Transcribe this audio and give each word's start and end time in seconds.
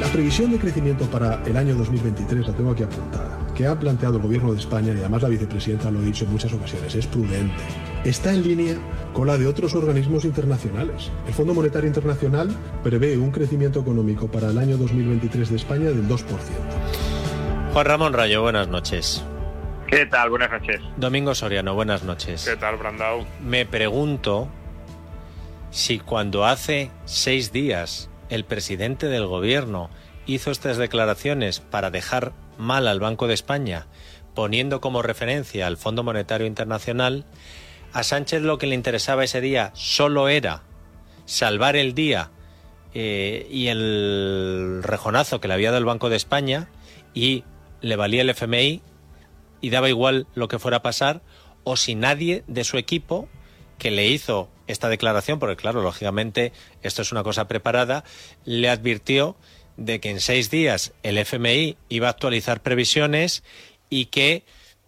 La 0.00 0.08
previsión 0.08 0.52
de 0.52 0.58
crecimiento 0.58 1.06
para 1.06 1.42
el 1.46 1.56
año 1.56 1.74
2023 1.74 2.46
la 2.46 2.52
tengo 2.52 2.72
aquí 2.72 2.82
apuntada, 2.82 3.38
que 3.54 3.66
ha 3.66 3.78
planteado 3.78 4.16
el 4.16 4.22
gobierno 4.22 4.52
de 4.52 4.58
España 4.58 4.92
y 4.92 4.98
además 4.98 5.22
la 5.22 5.30
vicepresidenta 5.30 5.90
lo 5.90 6.00
ha 6.00 6.02
dicho 6.02 6.26
en 6.26 6.32
muchas 6.32 6.52
ocasiones, 6.52 6.94
es 6.94 7.06
prudente. 7.06 7.62
Está 8.04 8.34
en 8.34 8.42
línea 8.42 8.76
con 9.14 9.26
la 9.26 9.38
de 9.38 9.46
otros 9.46 9.74
organismos 9.74 10.26
internacionales. 10.26 11.10
El 11.26 11.32
Fondo 11.32 11.54
Monetario 11.54 11.88
Internacional 11.88 12.54
prevé 12.82 13.16
un 13.16 13.30
crecimiento 13.30 13.80
económico 13.80 14.30
para 14.30 14.50
el 14.50 14.58
año 14.58 14.76
2023 14.76 15.48
de 15.48 15.56
España 15.56 15.86
del 15.86 16.06
2%. 16.06 16.26
Juan 17.72 17.86
Ramón 17.86 18.12
Rayo, 18.12 18.42
buenas 18.42 18.68
noches. 18.68 19.24
¿Qué 19.86 20.04
tal? 20.04 20.28
Buenas 20.28 20.50
noches. 20.50 20.80
Domingo 20.98 21.34
Soriano, 21.34 21.74
buenas 21.74 22.02
noches. 22.02 22.44
¿Qué 22.44 22.56
tal, 22.56 22.76
Brandao? 22.76 23.24
Me 23.42 23.64
pregunto 23.64 24.48
si 25.70 25.98
cuando 25.98 26.44
hace 26.44 26.90
seis 27.06 27.50
días 27.50 28.10
el 28.28 28.44
presidente 28.44 29.06
del 29.08 29.26
gobierno 29.26 29.90
hizo 30.26 30.50
estas 30.50 30.76
declaraciones 30.76 31.60
para 31.60 31.90
dejar 31.90 32.32
mal 32.58 32.88
al 32.88 33.00
Banco 33.00 33.26
de 33.26 33.34
España, 33.34 33.86
poniendo 34.34 34.80
como 34.80 35.02
referencia 35.02 35.66
al 35.66 35.76
Fondo 35.76 36.02
Monetario 36.02 36.46
Internacional, 36.46 37.24
a 37.92 38.02
Sánchez 38.02 38.42
lo 38.42 38.58
que 38.58 38.66
le 38.66 38.74
interesaba 38.74 39.24
ese 39.24 39.40
día 39.40 39.70
solo 39.74 40.28
era 40.28 40.62
salvar 41.24 41.76
el 41.76 41.94
día 41.94 42.30
eh, 42.94 43.46
y 43.50 43.68
el 43.68 44.80
rejonazo 44.82 45.40
que 45.40 45.48
le 45.48 45.54
había 45.54 45.68
dado 45.68 45.78
el 45.78 45.84
Banco 45.84 46.08
de 46.10 46.16
España 46.16 46.68
y 47.14 47.44
le 47.80 47.96
valía 47.96 48.22
el 48.22 48.30
FMI 48.30 48.82
y 49.60 49.70
daba 49.70 49.88
igual 49.88 50.26
lo 50.34 50.48
que 50.48 50.58
fuera 50.58 50.78
a 50.78 50.82
pasar, 50.82 51.22
o 51.64 51.76
si 51.76 51.94
nadie 51.94 52.44
de 52.46 52.64
su 52.64 52.78
equipo 52.78 53.28
que 53.78 53.90
le 53.90 54.06
hizo 54.06 54.48
esta 54.66 54.88
declaración, 54.88 55.38
porque 55.38 55.56
claro, 55.56 55.82
lógicamente 55.82 56.52
esto 56.82 57.02
es 57.02 57.12
una 57.12 57.22
cosa 57.22 57.48
preparada, 57.48 58.04
le 58.44 58.68
advirtió 58.68 59.36
de 59.76 60.00
que 60.00 60.10
en 60.10 60.20
seis 60.20 60.50
días 60.50 60.94
el 61.02 61.18
FMI 61.18 61.76
iba 61.88 62.08
a 62.08 62.10
actualizar 62.10 62.62
previsiones 62.62 63.44
y 63.90 64.06
que 64.06 64.44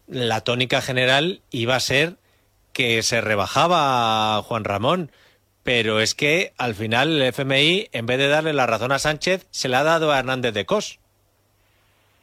la 0.06 0.40
tónica 0.42 0.80
general 0.80 1.42
iba 1.50 1.76
a 1.76 1.80
ser 1.80 2.16
que 2.72 3.02
se 3.02 3.20
rebajaba 3.20 4.42
Juan 4.42 4.64
Ramón. 4.64 5.12
Pero 5.62 6.00
es 6.00 6.14
que 6.14 6.54
al 6.56 6.74
final 6.74 7.20
el 7.20 7.28
FMI, 7.34 7.88
en 7.92 8.06
vez 8.06 8.18
de 8.18 8.28
darle 8.28 8.54
la 8.54 8.66
razón 8.66 8.92
a 8.92 8.98
Sánchez, 8.98 9.46
se 9.50 9.68
la 9.68 9.80
ha 9.80 9.84
dado 9.84 10.12
a 10.12 10.18
Hernández 10.18 10.54
de 10.54 10.64
Cos. 10.64 10.98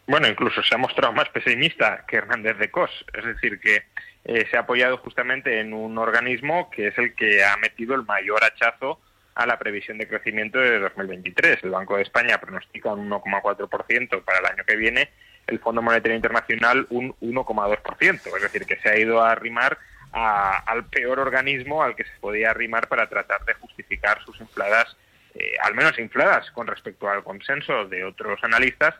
Bueno, 0.07 0.27
incluso 0.27 0.63
se 0.63 0.73
ha 0.73 0.77
mostrado 0.77 1.13
más 1.13 1.29
pesimista 1.29 2.05
que 2.07 2.17
Hernández 2.17 2.57
de 2.57 2.71
Cos. 2.71 2.89
Es 3.13 3.25
decir, 3.25 3.59
que 3.59 3.83
eh, 4.25 4.47
se 4.49 4.57
ha 4.57 4.61
apoyado 4.61 4.97
justamente 4.97 5.59
en 5.59 5.73
un 5.73 5.97
organismo 5.99 6.71
que 6.71 6.87
es 6.87 6.97
el 6.97 7.13
que 7.13 7.45
ha 7.45 7.55
metido 7.57 7.93
el 7.93 8.03
mayor 8.05 8.43
hachazo 8.43 8.99
a 9.35 9.45
la 9.45 9.59
previsión 9.59 9.99
de 9.99 10.07
crecimiento 10.07 10.57
de 10.57 10.79
2023. 10.79 11.63
El 11.63 11.69
Banco 11.69 11.95
de 11.95 12.03
España 12.03 12.39
pronostica 12.39 12.93
un 12.93 13.07
1,4% 13.07 14.23
para 14.23 14.39
el 14.39 14.45
año 14.45 14.63
que 14.65 14.75
viene, 14.77 15.11
el 15.45 15.59
Fondo 15.59 15.83
Monetario 15.83 16.15
Internacional 16.15 16.87
un 16.89 17.13
1,2%. 17.19 18.35
Es 18.35 18.41
decir, 18.41 18.65
que 18.65 18.77
se 18.77 18.89
ha 18.89 18.97
ido 18.97 19.21
a 19.21 19.31
arrimar 19.31 19.77
al 20.11 20.85
peor 20.85 21.19
organismo 21.19 21.83
al 21.83 21.93
que 21.93 22.05
se 22.05 22.19
podía 22.21 22.51
arrimar 22.51 22.87
para 22.87 23.09
tratar 23.09 23.43
de 23.43 23.53
justificar 23.55 24.23
sus 24.23 24.39
infladas, 24.39 24.95
eh, 25.35 25.55
al 25.61 25.75
menos 25.75 25.99
infladas 25.99 26.49
con 26.51 26.67
respecto 26.67 27.09
al 27.09 27.23
consenso 27.23 27.85
de 27.85 28.05
otros 28.05 28.41
analistas 28.41 28.95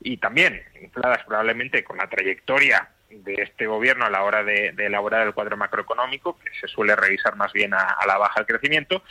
y 0.00 0.16
también 0.18 0.62
infladas 0.80 1.24
probablemente 1.26 1.82
con 1.82 1.98
la 1.98 2.08
trayectoria 2.08 2.88
de 3.10 3.34
este 3.34 3.66
gobierno 3.66 4.06
a 4.06 4.10
la 4.10 4.22
hora 4.22 4.44
de, 4.44 4.68
elaborar 4.78 5.26
el 5.26 5.34
cuadro 5.34 5.56
macroeconómico, 5.56 6.38
que 6.38 6.50
se 6.60 6.68
suele 6.68 6.96
revisar 6.96 7.36
más 7.36 7.52
bien 7.52 7.74
a, 7.74 7.96
la 8.06 8.18
baja 8.18 8.40
el 8.40 8.46
crecimiento, 8.46 9.02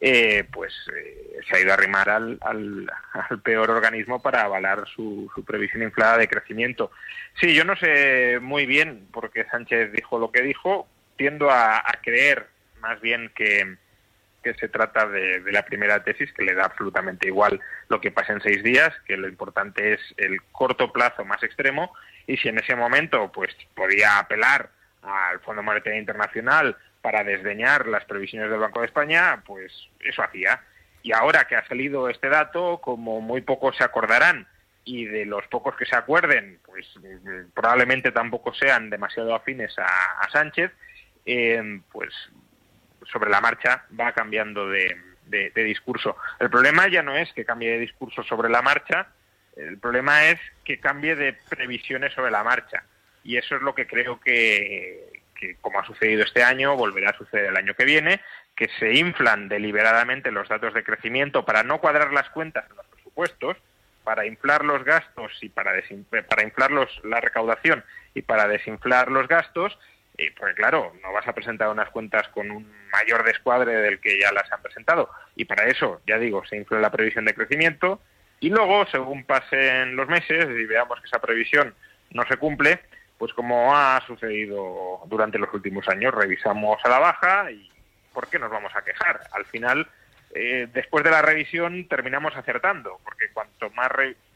eh, 0.00 0.44
pues 0.52 0.74
eh, 0.94 1.38
se 1.48 1.56
ha 1.56 1.60
ido 1.60 1.70
a 1.70 1.74
arrimar 1.74 2.10
al, 2.10 2.38
al, 2.42 2.90
peor 3.42 3.70
organismo 3.70 4.20
para 4.20 4.42
avalar 4.42 4.86
su, 4.94 5.30
previsión 5.46 5.82
inflada 5.82 6.18
de 6.18 6.28
crecimiento. 6.28 6.90
Sí, 7.40 7.54
yo 7.54 7.64
no 7.64 7.76
sé 7.76 8.38
muy 8.40 8.66
bien 8.66 9.08
por 9.10 9.30
qué 9.30 9.44
Sánchez 9.50 9.92
dijo 9.92 10.18
lo 10.18 10.30
que 10.30 10.42
dijo, 10.42 10.86
tiendo 11.16 11.50
a, 11.50 11.82
creer 12.02 12.46
más 12.80 13.00
bien 13.00 13.32
que, 13.34 13.76
que 14.46 14.54
se 14.54 14.68
trata 14.68 15.08
de, 15.08 15.42
la 15.50 15.64
primera 15.64 16.04
tesis, 16.04 16.32
que 16.32 16.44
le 16.44 16.54
da 16.54 16.66
absolutamente 16.66 17.26
igual 17.26 17.60
lo 17.88 18.00
que 18.00 18.12
pase 18.12 18.32
en 18.32 18.40
seis 18.40 18.62
días, 18.62 18.92
que 19.04 19.16
lo 19.16 19.26
importante 19.26 19.94
es 19.94 20.00
el 20.18 20.40
corto 20.52 20.92
plazo 20.92 21.24
más 21.24 21.42
extremo 21.42 21.92
y 22.28 22.36
si 22.36 22.48
en 22.48 22.58
ese 22.58 22.76
momento 22.76 23.32
pues 23.32 23.50
podía 23.74 24.18
apelar 24.18 24.70
al 25.02 25.40
Fondo 25.40 25.64
Monetario 25.64 25.98
Internacional 25.98 26.76
para 27.02 27.24
desdeñar 27.24 27.88
las 27.88 28.04
previsiones 28.04 28.48
del 28.48 28.60
Banco 28.60 28.80
de 28.80 28.86
España, 28.86 29.42
pues 29.44 29.72
eso 29.98 30.22
hacía. 30.22 30.62
Y 31.02 31.12
ahora 31.12 31.46
que 31.48 31.56
ha 31.56 31.66
salido 31.66 32.08
este 32.08 32.28
dato, 32.28 32.78
como 32.80 33.20
muy 33.20 33.40
pocos 33.40 33.76
se 33.76 33.82
acordarán 33.82 34.46
y 34.84 35.06
de 35.06 35.26
los 35.26 35.44
pocos 35.48 35.74
que 35.74 35.86
se 35.86 35.96
acuerden, 35.96 36.60
pues 36.64 36.86
probablemente 37.52 38.12
tampoco 38.12 38.54
sean 38.54 38.90
demasiado 38.90 39.34
afines 39.34 39.76
a, 39.76 40.28
Sánchez, 40.30 40.70
eh, 41.24 41.80
pues 41.90 42.12
sobre 43.10 43.30
la 43.30 43.40
marcha 43.40 43.84
va 43.98 44.12
cambiando 44.12 44.68
de, 44.68 44.96
discurso. 45.54 46.16
El 46.38 46.50
problema 46.50 46.88
ya 46.88 47.02
no 47.02 47.16
es 47.16 47.32
que 47.32 47.44
cambie 47.44 47.72
de 47.72 47.78
discurso 47.78 48.22
sobre 48.22 48.48
la 48.48 48.62
marcha, 48.62 49.08
el 49.56 49.78
problema 49.78 50.26
es 50.26 50.38
que 50.64 50.78
cambie 50.78 51.16
de 51.16 51.32
previsiones 51.48 52.12
sobre 52.12 52.30
la 52.30 52.44
marcha. 52.44 52.84
Y 53.24 53.36
eso 53.36 53.56
es 53.56 53.62
lo 53.62 53.74
que 53.74 53.86
creo 53.86 54.20
que, 54.20 55.22
como 55.60 55.80
ha 55.80 55.86
sucedido 55.86 56.22
este 56.22 56.44
año, 56.44 56.76
volverá 56.76 57.10
a 57.10 57.18
suceder 57.18 57.46
el 57.46 57.56
año 57.56 57.74
que 57.74 57.84
viene, 57.84 58.20
que 58.54 58.68
se 58.78 58.94
inflan 58.94 59.48
deliberadamente 59.48 60.30
los 60.30 60.48
datos 60.48 60.74
de 60.74 60.84
crecimiento 60.84 61.44
para 61.44 61.62
no 61.62 61.80
cuadrar 61.80 62.12
las 62.12 62.30
cuentas 62.30 62.64
en 62.70 62.76
los 62.76 62.86
presupuestos, 62.86 63.56
para 64.04 64.24
inflar 64.24 64.64
los 64.64 64.84
gastos 64.84 65.32
y 65.40 65.48
para, 65.48 65.72
para 66.28 66.44
inflar 66.44 66.70
la 67.02 67.20
recaudación 67.20 67.84
y 68.14 68.22
para 68.22 68.46
desinflar 68.46 69.10
los 69.10 69.26
gastos, 69.26 69.76
y 70.18 70.30
porque 70.30 70.54
claro, 70.54 70.92
no 71.02 71.12
vas 71.12 71.26
a 71.28 71.32
presentar 71.32 71.68
unas 71.68 71.90
cuentas 71.90 72.28
con 72.28 72.50
un 72.50 72.72
mayor 72.92 73.24
descuadre 73.24 73.74
del 73.74 74.00
que 74.00 74.18
ya 74.18 74.32
las 74.32 74.50
han 74.52 74.62
presentado. 74.62 75.10
Y 75.34 75.44
para 75.44 75.64
eso, 75.64 76.00
ya 76.06 76.18
digo, 76.18 76.44
se 76.46 76.56
infla 76.56 76.80
la 76.80 76.90
previsión 76.90 77.24
de 77.24 77.34
crecimiento, 77.34 78.00
y 78.40 78.50
luego, 78.50 78.86
según 78.86 79.24
pasen 79.24 79.96
los 79.96 80.08
meses 80.08 80.44
y 80.44 80.66
veamos 80.66 81.00
que 81.00 81.06
esa 81.06 81.20
previsión 81.20 81.74
no 82.10 82.24
se 82.26 82.36
cumple, 82.36 82.80
pues 83.18 83.32
como 83.32 83.74
ha 83.74 84.02
sucedido 84.06 85.00
durante 85.06 85.38
los 85.38 85.52
últimos 85.54 85.88
años, 85.88 86.14
revisamos 86.14 86.78
a 86.84 86.88
la 86.88 86.98
baja 86.98 87.50
y 87.50 87.70
¿por 88.12 88.28
qué 88.28 88.38
nos 88.38 88.50
vamos 88.50 88.72
a 88.76 88.82
quejar? 88.82 89.20
Al 89.32 89.46
final, 89.46 89.88
eh, 90.34 90.68
después 90.72 91.02
de 91.02 91.10
la 91.10 91.22
revisión 91.22 91.88
terminamos 91.88 92.36
acertando, 92.36 93.00
porque 93.04 93.30
cuanto 93.32 93.70
más 93.70 93.90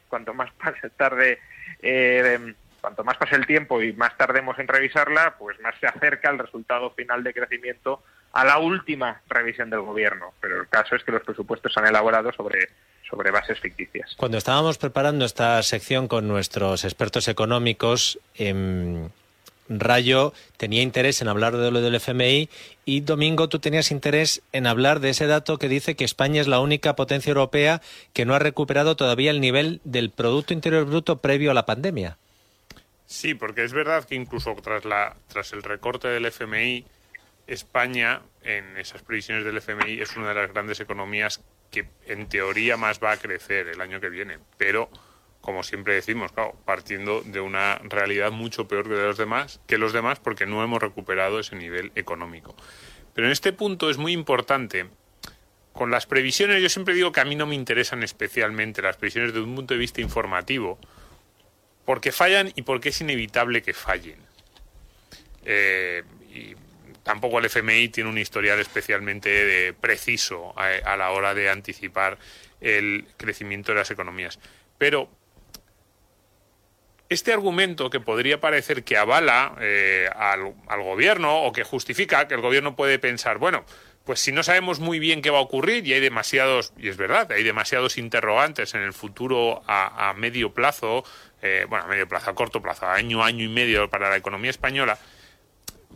cuanto 0.09 0.35
más 0.35 0.51
tarde, 0.97 1.39
eh, 1.83 2.55
cuanto 2.81 3.05
más 3.05 3.17
pase 3.17 3.37
el 3.37 3.47
tiempo 3.47 3.83
y 3.83 3.93
más 3.93 4.17
tardemos 4.17 4.59
en 4.59 4.69
revisarla, 4.69 5.37
pues 5.39 5.61
más 5.61 5.75
se 5.81 5.87
acerca 5.87 6.31
el 6.31 6.39
resultado 6.39 6.91
final 6.91 7.23
de 7.23 7.35
crecimiento 7.35 8.03
a 8.33 8.45
la 8.45 8.59
última 8.59 9.21
revisión 9.29 9.71
del 9.71 9.81
gobierno. 9.81 10.33
Pero 10.41 10.61
el 10.61 10.69
caso 10.69 10.97
es 10.97 11.05
que 11.05 11.13
los 11.13 11.23
presupuestos 11.23 11.73
se 11.73 11.81
han 11.81 11.87
elaborado 11.87 12.33
sobre 12.33 12.69
sobre 13.11 13.33
bases 13.33 13.59
ficticias. 13.59 14.15
Cuando 14.17 14.39
estábamos 14.39 14.79
preparando 14.79 15.25
esta 15.25 15.61
sección 15.65 16.07
con 16.07 16.29
nuestros 16.29 16.85
expertos 16.85 17.27
económicos, 17.27 18.21
em, 18.37 19.09
Rayo 19.69 20.33
tenía 20.57 20.83
interés 20.83 21.23
en 21.23 21.29
hablar 21.29 21.57
de 21.57 21.71
lo 21.71 21.81
del 21.81 21.95
FMI 21.95 22.49
y 22.85 23.01
Domingo 23.01 23.49
tú 23.49 23.61
tenías 23.61 23.93
interés 23.93 24.43
en 24.53 24.67
hablar 24.67 24.99
de 24.99 25.11
ese 25.11 25.27
dato 25.27 25.59
que 25.59 25.69
dice 25.69 25.95
que 25.95 26.05
España 26.05 26.41
es 26.41 26.49
la 26.49 26.61
única 26.61 26.97
potencia 26.97 27.31
europea 27.31 27.81
que 28.13 28.25
no 28.25 28.35
ha 28.35 28.41
recuperado 28.41 28.97
todavía 28.97 29.31
el 29.31 29.41
nivel 29.41 29.81
del 29.85 30.11
Producto 30.11 30.53
Interior 30.53 30.87
Bruto 30.87 31.19
previo 31.19 31.53
a 31.53 31.55
la 31.55 31.67
pandemia. 31.67 32.17
Sí, 33.11 33.35
porque 33.35 33.65
es 33.65 33.73
verdad 33.73 34.05
que 34.05 34.15
incluso 34.15 34.55
tras, 34.63 34.85
la, 34.85 35.17
tras 35.27 35.53
el 35.53 35.65
recorte 35.65 36.07
del 36.07 36.27
FMI, 36.27 36.87
España, 37.49 38.23
en 38.45 38.77
esas 38.77 39.03
previsiones 39.03 39.45
del 39.45 39.57
FMI, 39.57 40.01
es 40.01 40.17
una 40.17 40.29
de 40.29 40.37
las 40.37 40.53
grandes 40.53 40.79
economías 40.79 41.43
que 41.73 41.89
en 42.07 42.29
teoría 42.29 42.77
más 42.77 43.03
va 43.03 43.11
a 43.11 43.17
crecer 43.17 43.67
el 43.67 43.81
año 43.81 44.01
que 44.01 44.11
viene, 44.11 44.39
pero 44.57 44.89
como 45.41 45.65
siempre 45.65 45.95
decimos, 45.95 46.31
partiendo 46.65 47.23
de 47.23 47.41
una 47.41 47.79
realidad 47.83 48.31
mucho 48.31 48.69
peor 48.69 48.85
que 48.85 48.95
de 48.95 49.07
los 49.09 49.19
demás, 49.19 49.61
que 49.67 49.77
los 49.77 49.93
demás, 49.93 50.21
porque 50.21 50.47
no 50.47 50.63
hemos 50.63 50.81
recuperado 50.81 51.41
ese 51.41 51.57
nivel 51.57 51.91
económico. 51.97 52.55
Pero 53.13 53.27
en 53.27 53.33
este 53.33 53.53
punto 53.53 53.91
es 53.91 53.99
muy 53.99 54.13
importante 54.13 54.89
con 55.73 55.91
las 55.91 56.07
previsiones, 56.07 56.63
yo 56.63 56.69
siempre 56.69 56.95
digo 56.95 57.11
que 57.11 57.21
a 57.21 57.25
mí 57.25 57.35
no 57.35 57.47
me 57.47 57.57
interesan 57.57 58.05
especialmente 58.05 58.83
las 58.83 58.99
previsiones 58.99 59.33
desde 59.33 59.45
un 59.45 59.57
punto 59.57 59.75
de 59.75 59.81
vista 59.81 60.01
informativo, 60.01 60.79
porque 61.85 62.13
fallan 62.13 62.53
y 62.55 62.63
porque 62.63 62.91
es 62.91 63.01
inevitable 63.01 63.63
que 63.63 63.75
fallen. 63.75 64.19
Eh, 65.45 66.03
y 66.33 66.55
tampoco 67.03 67.39
el 67.39 67.47
FMI 67.47 67.89
tiene 67.89 68.11
un 68.11 68.19
historial 68.19 68.61
especialmente 68.61 69.73
preciso 69.81 70.55
a, 70.57 70.97
la 70.97 71.11
hora 71.11 71.35
de 71.35 71.51
anticipar 71.51 72.19
el 72.61 73.07
crecimiento 73.17 73.73
de 73.73 73.79
las 73.79 73.91
economías. 73.91 74.39
Pero 74.79 75.11
este 77.09 77.33
argumento 77.33 77.91
que 77.91 77.99
podría 77.99 78.41
parecer 78.41 78.85
que 78.85 78.97
avala 78.97 79.57
eh, 79.61 80.09
al, 80.15 80.55
gobierno 80.83 81.43
o 81.43 81.53
que 81.53 81.65
justifica 81.65 82.29
que 82.29 82.35
el 82.35 82.41
gobierno 82.41 82.77
puede 82.77 83.01
pensar, 83.01 83.39
bueno, 83.39 83.65
pues 84.05 84.21
si 84.21 84.33
no 84.33 84.43
sabemos 84.43 84.79
muy 84.79 84.99
bien 84.99 85.21
qué 85.21 85.31
va 85.31 85.39
a 85.39 85.43
ocurrir 85.43 85.87
y 85.87 85.93
hay 85.93 86.01
demasiados, 86.01 86.73
y 86.79 86.89
es 86.89 86.97
verdad, 86.97 87.31
hay 87.33 87.43
demasiados 87.43 87.99
interrogantes 87.99 88.75
en 88.75 88.83
el 88.83 88.93
futuro 88.93 89.63
a, 89.67 90.15
medio 90.17 90.55
plazo, 90.55 91.05
eh, 91.43 91.67
bueno, 91.69 91.85
a 91.85 91.89
medio 91.89 92.09
plazo, 92.09 92.31
a 92.31 92.35
corto 92.35 92.61
plazo, 92.61 92.87
año, 92.87 93.23
año 93.23 93.45
y 93.45 93.49
medio 93.49 93.89
para 93.89 94.11
la 94.11 94.17
economía 94.17 94.51
española, 94.51 94.99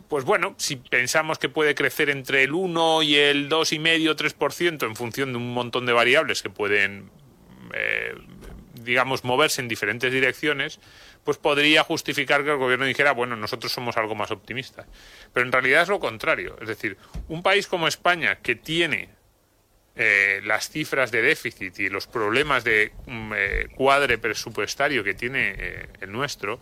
pues 0.09 0.25
bueno, 0.25 0.55
si 0.59 0.77
pensamos 0.77 1.39
que 1.39 1.49
puede 1.49 1.75
crecer 1.75 2.11
entre 2.11 2.43
el 2.43 2.53
1 2.53 3.03
y 3.03 3.17
el 3.17 3.49
2,5 3.49 4.15
3% 4.17 4.87
en 4.87 4.97
función 4.97 5.33
de 5.33 5.39
un 5.39 5.55
montón 5.55 5.87
de 5.87 5.93
variables 5.93 6.43
que 6.43 6.51
pueden 6.51 7.11
eh, 7.73 8.15
digamos, 8.75 9.25
moverse 9.25 9.61
en 9.61 9.69
diferentes 9.69 10.13
direcciones, 10.13 10.79
pues 11.25 11.39
podría 11.39 11.83
justificar 11.83 12.45
que 12.45 12.51
el 12.51 12.59
gobierno 12.59 12.85
dijera, 12.85 13.13
bueno, 13.13 13.35
nosotros 13.35 13.73
somos 13.73 13.97
algo 13.97 14.15
más 14.15 14.31
optimistas. 14.31 14.87
Pero 15.33 15.47
en 15.47 15.53
realidad 15.53 15.83
es 15.83 15.89
lo 15.89 15.99
contrario. 15.99 16.57
Es 16.61 16.69
decir, 16.69 16.99
un 17.29 17.43
país 17.43 17.67
como 17.67 17.89
España, 17.89 18.37
que 18.37 18.55
tiene 18.55 19.09
eh, 19.97 20.41
las 20.45 20.71
cifras 20.71 21.11
de 21.11 21.23
déficit 21.23 21.79
y 21.79 21.89
los 21.89 22.07
problemas 22.07 22.65
de 22.65 22.93
mm, 23.07 23.33
eh, 23.37 23.69
cuadre 23.75 24.19
presupuestario 24.19 25.05
que 25.05 25.15
tiene 25.15 25.55
eh, 25.57 25.87
el 26.01 26.13
nuestro, 26.13 26.61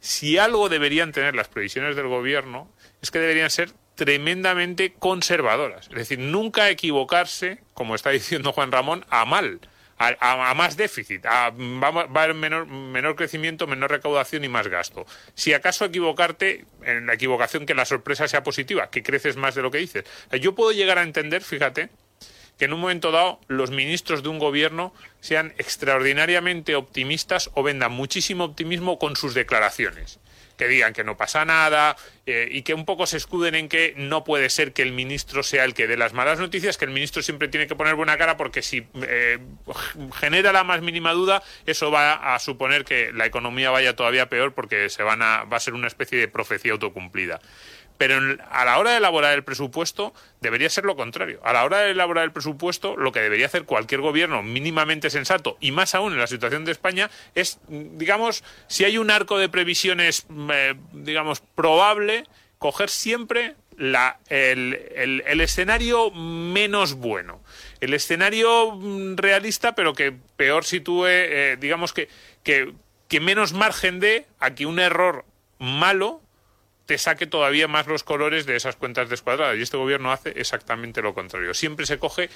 si 0.00 0.38
algo 0.38 0.68
deberían 0.68 1.12
tener 1.12 1.34
las 1.34 1.48
previsiones 1.48 1.96
del 1.96 2.08
gobierno, 2.08 2.70
es 3.00 3.10
que 3.10 3.18
deberían 3.18 3.50
ser 3.50 3.70
tremendamente 3.94 4.94
conservadoras. 4.98 5.88
Es 5.88 5.94
decir, 5.94 6.18
nunca 6.18 6.70
equivocarse, 6.70 7.58
como 7.74 7.94
está 7.94 8.10
diciendo 8.10 8.52
Juan 8.52 8.72
Ramón, 8.72 9.04
a 9.10 9.24
mal 9.24 9.60
a, 9.98 10.54
más 10.54 10.76
déficit, 10.76 11.24
a, 11.26 11.50
va, 11.50 11.88
a 11.88 12.22
haber 12.22 12.34
menor, 12.34 12.66
menor 12.66 13.14
crecimiento, 13.16 13.66
menor 13.66 13.90
recaudación 13.90 14.44
y 14.44 14.48
más 14.48 14.68
gasto. 14.68 15.06
Si 15.34 15.52
acaso 15.52 15.84
equivocarte, 15.84 16.64
en 16.82 17.06
la 17.06 17.14
equivocación 17.14 17.66
que 17.66 17.74
la 17.74 17.84
sorpresa 17.84 18.26
sea 18.28 18.42
positiva, 18.42 18.90
que 18.90 19.02
creces 19.02 19.36
más 19.36 19.54
de 19.54 19.62
lo 19.62 19.70
que 19.70 19.78
dices. 19.78 20.04
Yo 20.40 20.54
puedo 20.54 20.72
llegar 20.72 20.98
a 20.98 21.02
entender, 21.02 21.42
fíjate, 21.42 21.90
que 22.58 22.66
en 22.66 22.72
un 22.72 22.80
momento 22.80 23.10
dado 23.10 23.40
los 23.48 23.70
ministros 23.70 24.22
de 24.22 24.28
un 24.28 24.38
gobierno 24.38 24.94
sean 25.20 25.54
extraordinariamente 25.58 26.74
optimistas 26.74 27.50
o 27.54 27.62
vendan 27.62 27.92
muchísimo 27.92 28.44
optimismo 28.44 28.98
con 28.98 29.16
sus 29.16 29.34
declaraciones 29.34 30.20
que 30.56 30.68
digan 30.68 30.92
que 30.92 31.04
no 31.04 31.16
pasa 31.16 31.44
nada 31.44 31.96
eh, 32.24 32.48
y 32.50 32.62
que 32.62 32.74
un 32.74 32.84
poco 32.84 33.06
se 33.06 33.16
escuden 33.16 33.54
en 33.54 33.68
que 33.68 33.94
no 33.96 34.22
puede 34.22 34.48
ser 34.50 34.72
que 34.72 34.82
el 34.82 34.92
ministro 34.92 35.42
sea 35.42 35.64
el 35.64 35.74
que 35.74 35.86
dé 35.86 35.96
las 35.96 36.12
malas 36.12 36.38
noticias, 36.38 36.76
que 36.76 36.84
el 36.84 36.92
ministro 36.92 37.20
siempre 37.22 37.48
tiene 37.48 37.66
que 37.66 37.74
poner 37.74 37.96
buena 37.96 38.16
cara 38.16 38.36
porque 38.36 38.62
si 38.62 38.86
eh, 39.02 39.38
genera 40.14 40.52
la 40.52 40.62
más 40.64 40.80
mínima 40.80 41.12
duda, 41.12 41.42
eso 41.66 41.90
va 41.90 42.34
a 42.34 42.38
suponer 42.38 42.84
que 42.84 43.12
la 43.12 43.26
economía 43.26 43.70
vaya 43.70 43.96
todavía 43.96 44.28
peor 44.28 44.54
porque 44.54 44.88
se 44.88 45.02
van 45.02 45.22
a, 45.22 45.44
va 45.44 45.56
a 45.56 45.60
ser 45.60 45.74
una 45.74 45.88
especie 45.88 46.18
de 46.18 46.28
profecía 46.28 46.72
autocumplida. 46.72 47.40
Pero 48.02 48.20
a 48.50 48.64
la 48.64 48.80
hora 48.80 48.90
de 48.90 48.96
elaborar 48.96 49.32
el 49.32 49.44
presupuesto 49.44 50.12
debería 50.40 50.68
ser 50.68 50.84
lo 50.84 50.96
contrario. 50.96 51.38
A 51.44 51.52
la 51.52 51.64
hora 51.64 51.82
de 51.82 51.92
elaborar 51.92 52.24
el 52.24 52.32
presupuesto, 52.32 52.96
lo 52.96 53.12
que 53.12 53.20
debería 53.20 53.46
hacer 53.46 53.62
cualquier 53.62 54.00
gobierno 54.00 54.42
mínimamente 54.42 55.08
sensato, 55.08 55.56
y 55.60 55.70
más 55.70 55.94
aún 55.94 56.12
en 56.12 56.18
la 56.18 56.26
situación 56.26 56.64
de 56.64 56.72
España, 56.72 57.12
es, 57.36 57.60
digamos, 57.68 58.42
si 58.66 58.84
hay 58.84 58.98
un 58.98 59.12
arco 59.12 59.38
de 59.38 59.48
previsiones, 59.48 60.26
eh, 60.52 60.74
digamos, 60.92 61.44
probable, 61.54 62.24
coger 62.58 62.90
siempre 62.90 63.54
la, 63.76 64.18
el, 64.28 65.22
escenario 65.40 66.10
menos 66.10 66.94
bueno. 66.94 67.40
El 67.80 67.94
escenario 67.94 68.72
mm, 68.72 69.14
realista, 69.16 69.76
pero 69.76 69.94
que 69.94 70.12
peor 70.36 70.64
sitúe, 70.64 71.06
eh, 71.06 71.56
digamos 71.60 71.92
que, 71.92 72.08
que, 72.42 72.74
que 73.06 73.20
menos 73.20 73.52
margen 73.52 74.00
dé 74.00 74.26
a 74.40 74.56
que 74.56 74.66
un 74.66 74.80
error 74.80 75.24
malo 75.60 76.20
te 76.86 76.98
saque 76.98 77.26
todavía 77.26 77.68
más 77.68 77.86
los 77.86 78.04
colores 78.04 78.46
de 78.46 78.56
esas 78.56 78.76
cuentas 78.76 79.08
descuadradas. 79.08 79.56
Y 79.58 79.62
este 79.62 79.76
gobierno 79.76 80.12
hace 80.12 80.30
exactamente 80.36 81.02
lo 81.02 81.14
contrario. 81.14 81.54
Siempre 81.54 81.86
se 81.86 81.98
coge... 81.98 82.28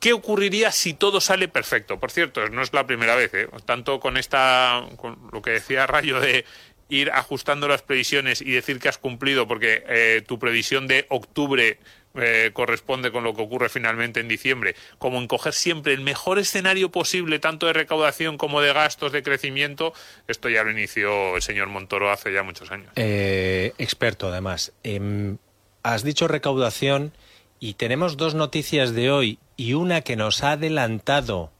¿Qué 0.00 0.12
ocurriría 0.12 0.72
si 0.72 0.94
todo 0.94 1.20
sale 1.20 1.46
perfecto? 1.46 2.00
Por 2.00 2.10
cierto, 2.10 2.48
no 2.48 2.62
es 2.62 2.72
la 2.72 2.88
primera 2.88 3.14
vez, 3.14 3.32
¿eh? 3.34 3.48
tanto 3.64 4.00
con 4.00 4.16
esta, 4.16 4.84
con 4.96 5.16
lo 5.32 5.42
que 5.42 5.52
decía 5.52 5.86
Rayo 5.86 6.18
de 6.18 6.44
ir 6.88 7.12
ajustando 7.12 7.68
las 7.68 7.82
previsiones 7.82 8.42
y 8.42 8.50
decir 8.50 8.80
que 8.80 8.88
has 8.88 8.98
cumplido, 8.98 9.46
porque 9.46 9.84
eh, 9.86 10.22
tu 10.26 10.40
previsión 10.40 10.88
de 10.88 11.06
octubre 11.08 11.78
eh, 12.14 12.50
corresponde 12.52 13.10
con 13.10 13.24
lo 13.24 13.34
que 13.34 13.42
ocurre 13.42 13.68
finalmente 13.68 14.20
en 14.20 14.28
diciembre, 14.28 14.74
como 14.98 15.18
en 15.18 15.28
coger 15.28 15.54
siempre 15.54 15.94
el 15.94 16.00
mejor 16.00 16.38
escenario 16.38 16.90
posible, 16.90 17.38
tanto 17.38 17.66
de 17.66 17.72
recaudación 17.72 18.36
como 18.36 18.60
de 18.60 18.72
gastos, 18.72 19.12
de 19.12 19.22
crecimiento, 19.22 19.94
esto 20.28 20.48
ya 20.48 20.62
lo 20.62 20.70
inició 20.70 21.36
el 21.36 21.42
señor 21.42 21.68
Montoro 21.68 22.10
hace 22.10 22.32
ya 22.32 22.42
muchos 22.42 22.70
años. 22.70 22.90
Eh, 22.96 23.72
experto, 23.78 24.28
además. 24.28 24.72
Em, 24.82 25.38
has 25.82 26.04
dicho 26.04 26.28
recaudación 26.28 27.12
y 27.58 27.74
tenemos 27.74 28.16
dos 28.16 28.34
noticias 28.34 28.92
de 28.92 29.10
hoy 29.10 29.38
y 29.56 29.74
una 29.74 30.00
que 30.02 30.16
nos 30.16 30.42
ha 30.42 30.52
adelantado 30.52 31.50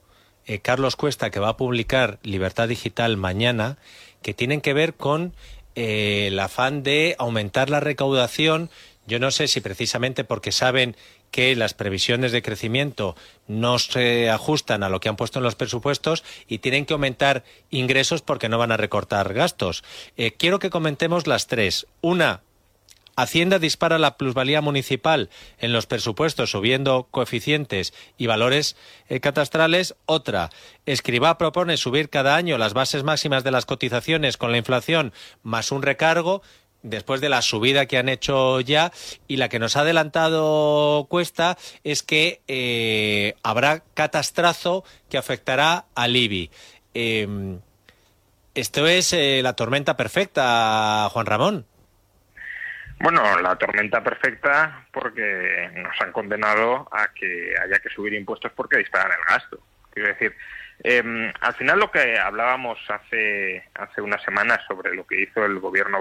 eh, 0.46 0.58
Carlos 0.58 0.96
Cuesta, 0.96 1.30
que 1.30 1.40
va 1.40 1.50
a 1.50 1.56
publicar 1.56 2.18
Libertad 2.22 2.68
Digital 2.68 3.16
mañana, 3.16 3.78
que 4.22 4.34
tienen 4.34 4.60
que 4.60 4.74
ver 4.74 4.94
con 4.94 5.34
el 5.74 6.38
afán 6.38 6.82
de 6.82 7.16
aumentar 7.18 7.70
la 7.70 7.80
recaudación 7.80 8.70
yo 9.06 9.18
no 9.18 9.30
sé 9.30 9.48
si 9.48 9.60
precisamente 9.60 10.24
porque 10.24 10.52
saben 10.52 10.96
que 11.30 11.56
las 11.56 11.74
previsiones 11.74 12.32
de 12.32 12.42
crecimiento 12.42 13.16
no 13.48 13.78
se 13.78 14.30
ajustan 14.30 14.82
a 14.82 14.88
lo 14.88 15.00
que 15.00 15.08
han 15.08 15.16
puesto 15.16 15.38
en 15.38 15.44
los 15.44 15.56
presupuestos 15.56 16.24
y 16.46 16.58
tienen 16.58 16.86
que 16.86 16.92
aumentar 16.92 17.44
ingresos 17.70 18.22
porque 18.22 18.48
no 18.48 18.58
van 18.58 18.72
a 18.72 18.76
recortar 18.76 19.34
gastos. 19.34 19.82
Eh, 20.16 20.32
quiero 20.32 20.58
que 20.58 20.70
comentemos 20.70 21.26
las 21.26 21.46
tres. 21.46 21.86
Una, 22.00 22.42
Hacienda 23.14 23.58
dispara 23.58 23.98
la 23.98 24.16
plusvalía 24.16 24.62
municipal 24.62 25.28
en 25.58 25.74
los 25.74 25.84
presupuestos 25.84 26.50
subiendo 26.50 27.08
coeficientes 27.10 27.92
y 28.16 28.26
valores 28.26 28.74
eh, 29.08 29.20
catastrales. 29.20 29.94
Otra, 30.06 30.48
Escribá 30.86 31.36
propone 31.36 31.76
subir 31.76 32.08
cada 32.08 32.36
año 32.36 32.56
las 32.56 32.72
bases 32.72 33.02
máximas 33.02 33.44
de 33.44 33.50
las 33.50 33.66
cotizaciones 33.66 34.38
con 34.38 34.50
la 34.50 34.56
inflación 34.56 35.12
más 35.42 35.72
un 35.72 35.82
recargo 35.82 36.42
después 36.82 37.20
de 37.20 37.28
la 37.28 37.42
subida 37.42 37.86
que 37.86 37.98
han 37.98 38.08
hecho 38.08 38.60
ya 38.60 38.92
y 39.28 39.36
la 39.36 39.48
que 39.48 39.58
nos 39.58 39.76
ha 39.76 39.80
adelantado 39.80 41.06
Cuesta 41.08 41.56
es 41.84 42.02
que 42.02 42.40
eh, 42.48 43.34
habrá 43.42 43.82
catastrazo 43.94 44.84
que 45.08 45.18
afectará 45.18 45.84
al 45.94 46.16
IBI. 46.16 46.50
Em, 46.94 47.60
esto 48.54 48.86
es 48.86 49.12
eh, 49.12 49.40
la 49.42 49.54
tormenta 49.54 49.96
perfecta, 49.96 51.08
Juan 51.10 51.26
Ramón. 51.26 51.66
Bueno, 53.00 53.40
la 53.40 53.56
tormenta 53.56 54.02
perfecta 54.02 54.86
porque 54.92 55.70
nos 55.74 56.00
han 56.00 56.12
condenado 56.12 56.88
a 56.92 57.08
que 57.12 57.54
haya 57.60 57.80
que 57.80 57.88
subir 57.88 58.14
impuestos 58.14 58.52
porque 58.52 58.76
disparan 58.78 59.10
el 59.18 59.24
gasto. 59.28 59.58
Quiero 59.90 60.08
decir, 60.08 60.36
eh, 60.84 61.32
al 61.40 61.54
final 61.54 61.78
lo 61.78 61.92
que 61.92 62.18
hablábamos 62.18 62.76
hace, 62.88 63.64
hace 63.74 64.00
unas 64.00 64.20
semanas 64.22 64.58
sobre 64.66 64.92
lo 64.96 65.06
que 65.06 65.22
hizo 65.22 65.44
el 65.44 65.60
gobierno 65.60 65.96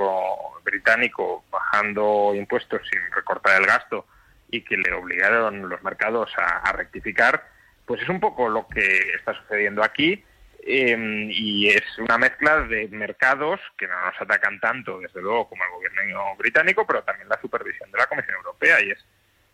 británico 0.63 1.45
bajando 1.51 2.33
impuestos 2.33 2.81
sin 2.89 2.99
recortar 3.11 3.61
el 3.61 3.67
gasto 3.67 4.07
y 4.49 4.63
que 4.63 4.77
le 4.77 4.91
obligaron 4.93 5.69
los 5.69 5.83
mercados 5.83 6.31
a, 6.35 6.71
rectificar, 6.71 7.45
pues 7.85 8.01
es 8.01 8.09
un 8.09 8.19
poco 8.19 8.49
lo 8.49 8.67
que 8.67 9.13
está 9.15 9.35
sucediendo 9.35 9.83
aquí 9.83 10.23
em, 10.63 11.29
y 11.29 11.69
es 11.69 11.83
una 11.99 12.17
mezcla 12.17 12.61
de 12.61 12.87
mercados 12.87 13.59
que 13.77 13.87
no 13.87 13.93
nos 14.03 14.19
atacan 14.19 14.59
tanto, 14.59 14.99
desde 14.99 15.21
luego, 15.21 15.47
como 15.47 15.63
el 15.63 15.71
gobierno 15.71 16.35
británico, 16.37 16.87
pero 16.87 17.03
también 17.03 17.29
la 17.29 17.39
supervisión 17.39 17.91
de 17.91 17.99
la 17.99 18.07
Comisión 18.07 18.35
Europea 18.35 18.81
y 18.81 18.89
es 18.89 19.05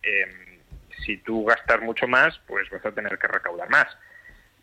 em, 0.04 0.62
si 1.06 1.18
tú 1.18 1.44
gastas 1.44 1.82
mucho 1.82 2.08
más, 2.08 2.40
pues 2.48 2.70
vas 2.70 2.86
a 2.86 2.94
tener 2.94 3.20
que 3.20 3.28
recaudar 3.28 3.70
más 3.70 3.88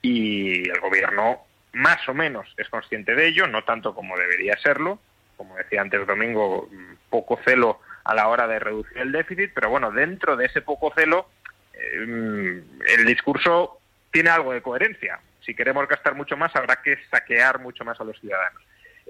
y 0.05 0.69
el 0.69 0.81
gobierno 0.81 1.41
más 1.73 2.07
o 2.11 2.13
menos 2.13 2.47
es 2.59 2.69
consciente 2.69 3.15
de 3.15 3.27
ello, 3.27 3.47
no 3.47 3.65
tanto 3.65 3.95
como 3.95 4.19
debería 4.19 4.55
serlo, 4.59 4.99
como 5.39 5.57
decía 5.57 5.81
antes 5.81 6.07
Domingo, 6.07 6.69
poco 7.09 7.41
celo 7.43 7.81
a 8.05 8.15
la 8.15 8.29
hora 8.29 8.47
de 8.47 8.59
reducir 8.59 8.99
el 8.99 9.13
déficit, 9.13 9.53
pero 9.55 9.71
bueno, 9.71 9.91
dentro 9.91 10.37
de 10.37 10.45
ese 10.45 10.61
poco 10.61 10.93
celo, 10.95 11.31
eh, 11.73 12.63
el 12.87 13.07
discurso 13.07 13.81
tiene 14.13 14.29
algo 14.29 14.53
de 14.53 14.61
coherencia. 14.61 15.21
Si 15.41 15.55
queremos 15.55 15.89
gastar 15.89 16.15
mucho 16.15 16.37
más, 16.37 16.55
habrá 16.55 16.83
que 16.83 16.99
saquear 17.11 17.59
mucho 17.61 17.83
más 17.83 17.99
a 17.99 18.05
los 18.05 18.21
ciudadanos. 18.21 18.63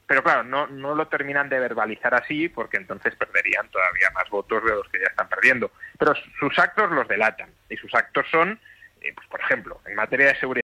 Pero 0.07 0.23
claro, 0.23 0.45
no, 0.45 0.69
no 0.69 0.95
lo 0.95 1.09
terminan 1.09 1.49
de 1.49 1.59
verbalizar 1.59 2.15
así, 2.15 2.49
porque 2.49 2.77
entonces 2.77 3.17
perderían 3.17 3.69
todavía 3.69 4.11
más 4.11 4.31
votos 4.31 4.63
de 4.63 4.71
los 4.71 4.89
que 4.91 5.01
ya 5.01 5.07
están 5.07 5.29
perdiendo. 5.29 5.73
pero 5.99 6.15
sus 6.39 6.57
actos 6.57 6.89
los 6.93 7.09
delatan. 7.09 7.51
Y 7.69 7.77
sus 7.77 7.93
actos 7.97 8.27
son, 8.31 8.61
eh, 9.01 9.13
pues, 9.13 9.27
por 9.27 9.41
ejemplo, 9.41 9.81
en 9.87 9.97
materia 9.97 10.29
de 10.29 10.39
seguridad. 10.39 10.63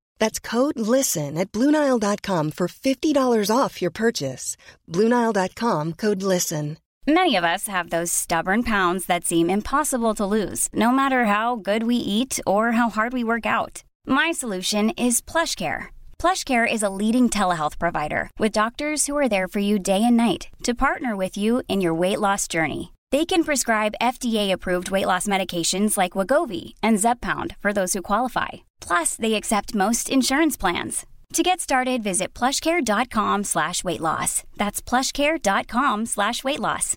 That's 0.21 0.39
code 0.39 0.79
LISTEN 0.79 1.35
at 1.35 1.51
Bluenile.com 1.51 2.51
for 2.51 2.67
$50 2.67 3.49
off 3.49 3.81
your 3.81 3.91
purchase. 3.91 4.55
Bluenile.com 4.87 5.93
code 5.93 6.21
LISTEN. 6.21 6.77
Many 7.07 7.35
of 7.35 7.43
us 7.43 7.65
have 7.67 7.89
those 7.89 8.11
stubborn 8.11 8.61
pounds 8.61 9.07
that 9.07 9.25
seem 9.25 9.49
impossible 9.49 10.13
to 10.13 10.31
lose, 10.37 10.67
no 10.73 10.91
matter 10.91 11.25
how 11.25 11.55
good 11.55 11.83
we 11.83 11.95
eat 11.95 12.39
or 12.45 12.73
how 12.73 12.91
hard 12.91 13.13
we 13.13 13.23
work 13.23 13.47
out. 13.47 13.83
My 14.05 14.29
solution 14.31 14.91
is 14.91 15.21
PlushCare. 15.21 15.87
PlushCare 16.19 16.71
is 16.71 16.83
a 16.83 16.95
leading 17.01 17.27
telehealth 17.27 17.79
provider 17.79 18.29
with 18.37 18.59
doctors 18.61 19.07
who 19.07 19.17
are 19.17 19.29
there 19.29 19.47
for 19.47 19.63
you 19.69 19.79
day 19.79 20.03
and 20.03 20.15
night 20.15 20.49
to 20.67 20.75
partner 20.75 21.15
with 21.15 21.35
you 21.35 21.63
in 21.67 21.81
your 21.81 21.95
weight 21.95 22.19
loss 22.19 22.47
journey. 22.47 22.91
They 23.11 23.25
can 23.25 23.43
prescribe 23.43 23.93
FDA-approved 24.01 24.89
weight 24.89 25.05
loss 25.05 25.27
medications 25.27 25.97
like 25.97 26.13
Wagovi 26.13 26.75
and 26.81 26.97
Zepbound 26.97 27.57
for 27.59 27.73
those 27.73 27.93
who 27.93 28.01
qualify. 28.01 28.63
Plus, 28.79 29.17
they 29.17 29.33
accept 29.33 29.75
most 29.75 30.09
insurance 30.09 30.55
plans. 30.55 31.05
To 31.33 31.43
get 31.43 31.59
started, 31.59 32.03
visit 32.03 32.33
plushcare.com 32.33 33.43
slash 33.43 33.83
weight 33.83 33.99
loss. 33.99 34.43
That's 34.55 34.81
plushcare.com 34.81 36.05
slash 36.05 36.43
weight 36.43 36.59
loss. 36.59 36.95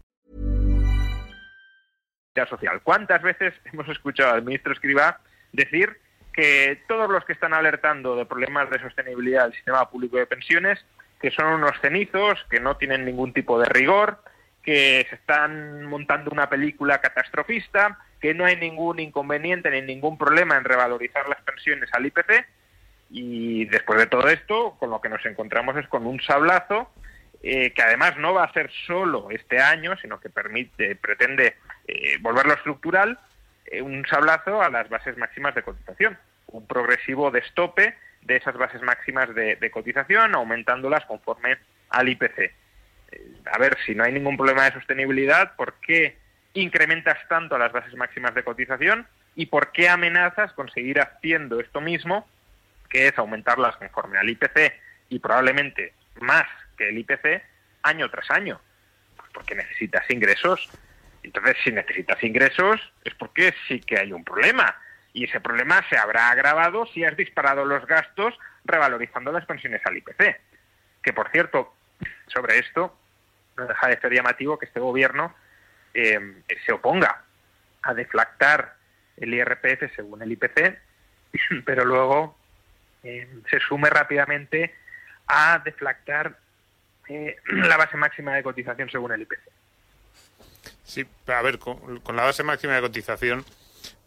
social. 2.36 2.80
¿Cuántas 2.82 3.22
veces 3.22 3.54
hemos 3.72 3.88
escuchado 3.88 4.34
al 4.34 4.42
ministro 4.42 4.72
Escriba 4.72 5.20
decir 5.52 6.00
que 6.32 6.80
todos 6.88 7.10
los 7.10 7.24
que 7.24 7.32
están 7.32 7.54
alertando 7.54 8.14
de 8.16 8.24
problemas 8.24 8.70
de 8.70 8.80
sostenibilidad 8.80 9.44
del 9.44 9.54
sistema 9.54 9.88
público 9.90 10.16
de 10.16 10.26
pensiones, 10.26 10.84
que 11.20 11.30
son 11.32 11.46
unos 11.46 11.72
cenizos, 11.80 12.38
que 12.50 12.60
no 12.60 12.76
tienen 12.76 13.04
ningún 13.04 13.32
tipo 13.32 13.58
de 13.58 13.66
rigor, 13.66 14.18
que 14.64 15.06
se 15.08 15.14
están 15.16 15.84
montando 15.84 16.30
una 16.30 16.48
película 16.48 17.00
catastrofista, 17.00 17.98
que 18.20 18.34
no 18.34 18.46
hay 18.46 18.56
ningún 18.56 18.98
inconveniente 18.98 19.70
ni 19.70 19.82
ningún 19.82 20.16
problema 20.16 20.56
en 20.56 20.64
revalorizar 20.64 21.28
las 21.28 21.42
pensiones 21.42 21.90
al 21.92 22.06
IPC, 22.06 22.46
y 23.10 23.66
después 23.66 23.98
de 23.98 24.06
todo 24.06 24.28
esto, 24.28 24.76
con 24.78 24.90
lo 24.90 25.00
que 25.00 25.08
nos 25.08 25.24
encontramos 25.26 25.76
es 25.76 25.86
con 25.88 26.06
un 26.06 26.20
sablazo 26.20 26.90
eh, 27.42 27.72
que 27.72 27.82
además 27.82 28.16
no 28.16 28.32
va 28.32 28.44
a 28.44 28.52
ser 28.54 28.70
solo 28.86 29.28
este 29.30 29.60
año, 29.60 29.96
sino 30.00 30.18
que 30.18 30.30
permite, 30.30 30.96
pretende 30.96 31.56
eh, 31.86 32.16
volverlo 32.20 32.54
estructural, 32.54 33.18
eh, 33.66 33.82
un 33.82 34.06
sablazo 34.06 34.62
a 34.62 34.70
las 34.70 34.88
bases 34.88 35.18
máximas 35.18 35.54
de 35.54 35.62
cotización, 35.62 36.18
un 36.46 36.66
progresivo 36.66 37.30
destope 37.30 37.94
de 38.22 38.36
esas 38.36 38.56
bases 38.56 38.80
máximas 38.80 39.34
de, 39.34 39.56
de 39.56 39.70
cotización, 39.70 40.34
aumentándolas 40.34 41.04
conforme 41.04 41.58
al 41.90 42.08
IPC. 42.08 42.50
A 43.52 43.58
ver, 43.58 43.76
si 43.84 43.94
no 43.94 44.04
hay 44.04 44.12
ningún 44.12 44.36
problema 44.36 44.64
de 44.64 44.72
sostenibilidad, 44.72 45.54
¿por 45.56 45.74
qué 45.80 46.16
incrementas 46.54 47.18
tanto 47.28 47.58
las 47.58 47.72
bases 47.72 47.94
máximas 47.94 48.34
de 48.34 48.44
cotización? 48.44 49.06
¿Y 49.34 49.46
por 49.46 49.72
qué 49.72 49.88
amenazas 49.88 50.52
con 50.52 50.70
seguir 50.70 51.00
haciendo 51.00 51.60
esto 51.60 51.80
mismo 51.80 52.26
que 52.88 53.08
es 53.08 53.18
aumentarlas 53.18 53.76
conforme 53.76 54.18
al 54.18 54.30
IPC 54.30 54.72
y 55.08 55.18
probablemente 55.18 55.94
más 56.20 56.46
que 56.76 56.88
el 56.90 56.98
IPC 56.98 57.42
año 57.82 58.08
tras 58.08 58.30
año, 58.30 58.60
pues 59.16 59.30
porque 59.32 59.56
necesitas 59.56 60.08
ingresos. 60.10 60.70
Entonces, 61.24 61.56
si 61.64 61.72
necesitas 61.72 62.22
ingresos 62.22 62.80
es 63.04 63.14
porque 63.14 63.52
sí 63.66 63.80
que 63.80 63.98
hay 63.98 64.12
un 64.12 64.24
problema. 64.24 64.76
Y 65.12 65.24
ese 65.24 65.40
problema 65.40 65.84
se 65.88 65.96
habrá 65.96 66.30
agravado 66.30 66.86
si 66.86 67.04
has 67.04 67.16
disparado 67.16 67.64
los 67.64 67.84
gastos 67.86 68.34
revalorizando 68.64 69.32
las 69.32 69.44
pensiones 69.44 69.82
al 69.84 69.96
IPC. 69.96 70.40
Que, 71.02 71.12
por 71.12 71.30
cierto, 71.30 71.74
sobre 72.28 72.58
esto, 72.58 72.96
no 73.56 73.66
deja 73.66 73.88
de 73.88 74.00
ser 74.00 74.12
llamativo 74.12 74.58
que 74.58 74.66
este 74.66 74.80
gobierno 74.80 75.34
eh, 75.92 76.42
se 76.64 76.72
oponga 76.72 77.22
a 77.82 77.94
deflactar 77.94 78.76
el 79.16 79.34
IRPF 79.34 79.94
según 79.94 80.22
el 80.22 80.32
IPC, 80.32 80.78
pero 81.64 81.84
luego 81.84 82.36
eh, 83.02 83.28
se 83.50 83.60
sume 83.60 83.90
rápidamente 83.90 84.74
a 85.26 85.60
deflactar 85.64 86.38
eh, 87.08 87.36
la 87.46 87.76
base 87.76 87.96
máxima 87.96 88.34
de 88.34 88.42
cotización 88.42 88.90
según 88.90 89.12
el 89.12 89.22
IPC. 89.22 89.40
Sí, 90.82 91.06
a 91.26 91.42
ver, 91.42 91.58
con, 91.58 92.02
la 92.14 92.24
base 92.24 92.42
máxima 92.42 92.74
de 92.74 92.80
cotización, 92.80 93.44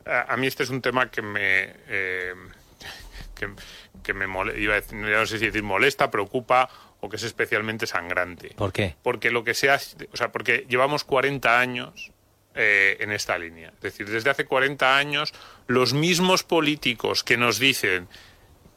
a, 0.05 0.37
mí 0.37 0.47
este 0.47 0.63
es 0.63 0.69
un 0.69 0.81
tema 0.81 1.09
que 1.09 1.21
me... 1.21 1.73
Eh, 1.87 2.33
que, 4.03 4.13
me 4.13 4.25
decir 4.25 5.63
molesta, 5.63 6.09
preocupa 6.09 6.69
o 6.99 7.09
que 7.09 7.17
es 7.17 7.23
especialmente 7.23 7.87
sangrante. 7.87 8.53
¿Por 8.55 8.73
qué? 8.73 8.95
Porque 9.03 9.31
lo 9.31 9.43
que 9.43 9.53
sea, 9.53 9.79
o 10.11 10.17
sea, 10.17 10.31
porque 10.31 10.65
llevamos 10.69 11.03
40 11.03 11.59
años 11.59 12.11
en 12.59 13.11
esta 13.11 13.37
línea. 13.37 13.71
Es 13.75 13.81
decir, 13.81 14.09
desde 14.09 14.31
hace 14.31 14.45
40 14.45 14.97
años 14.97 15.31
los 15.67 15.93
mismos 15.93 16.41
políticos 16.41 17.23
que 17.23 17.37
nos 17.37 17.59
dicen 17.59 18.07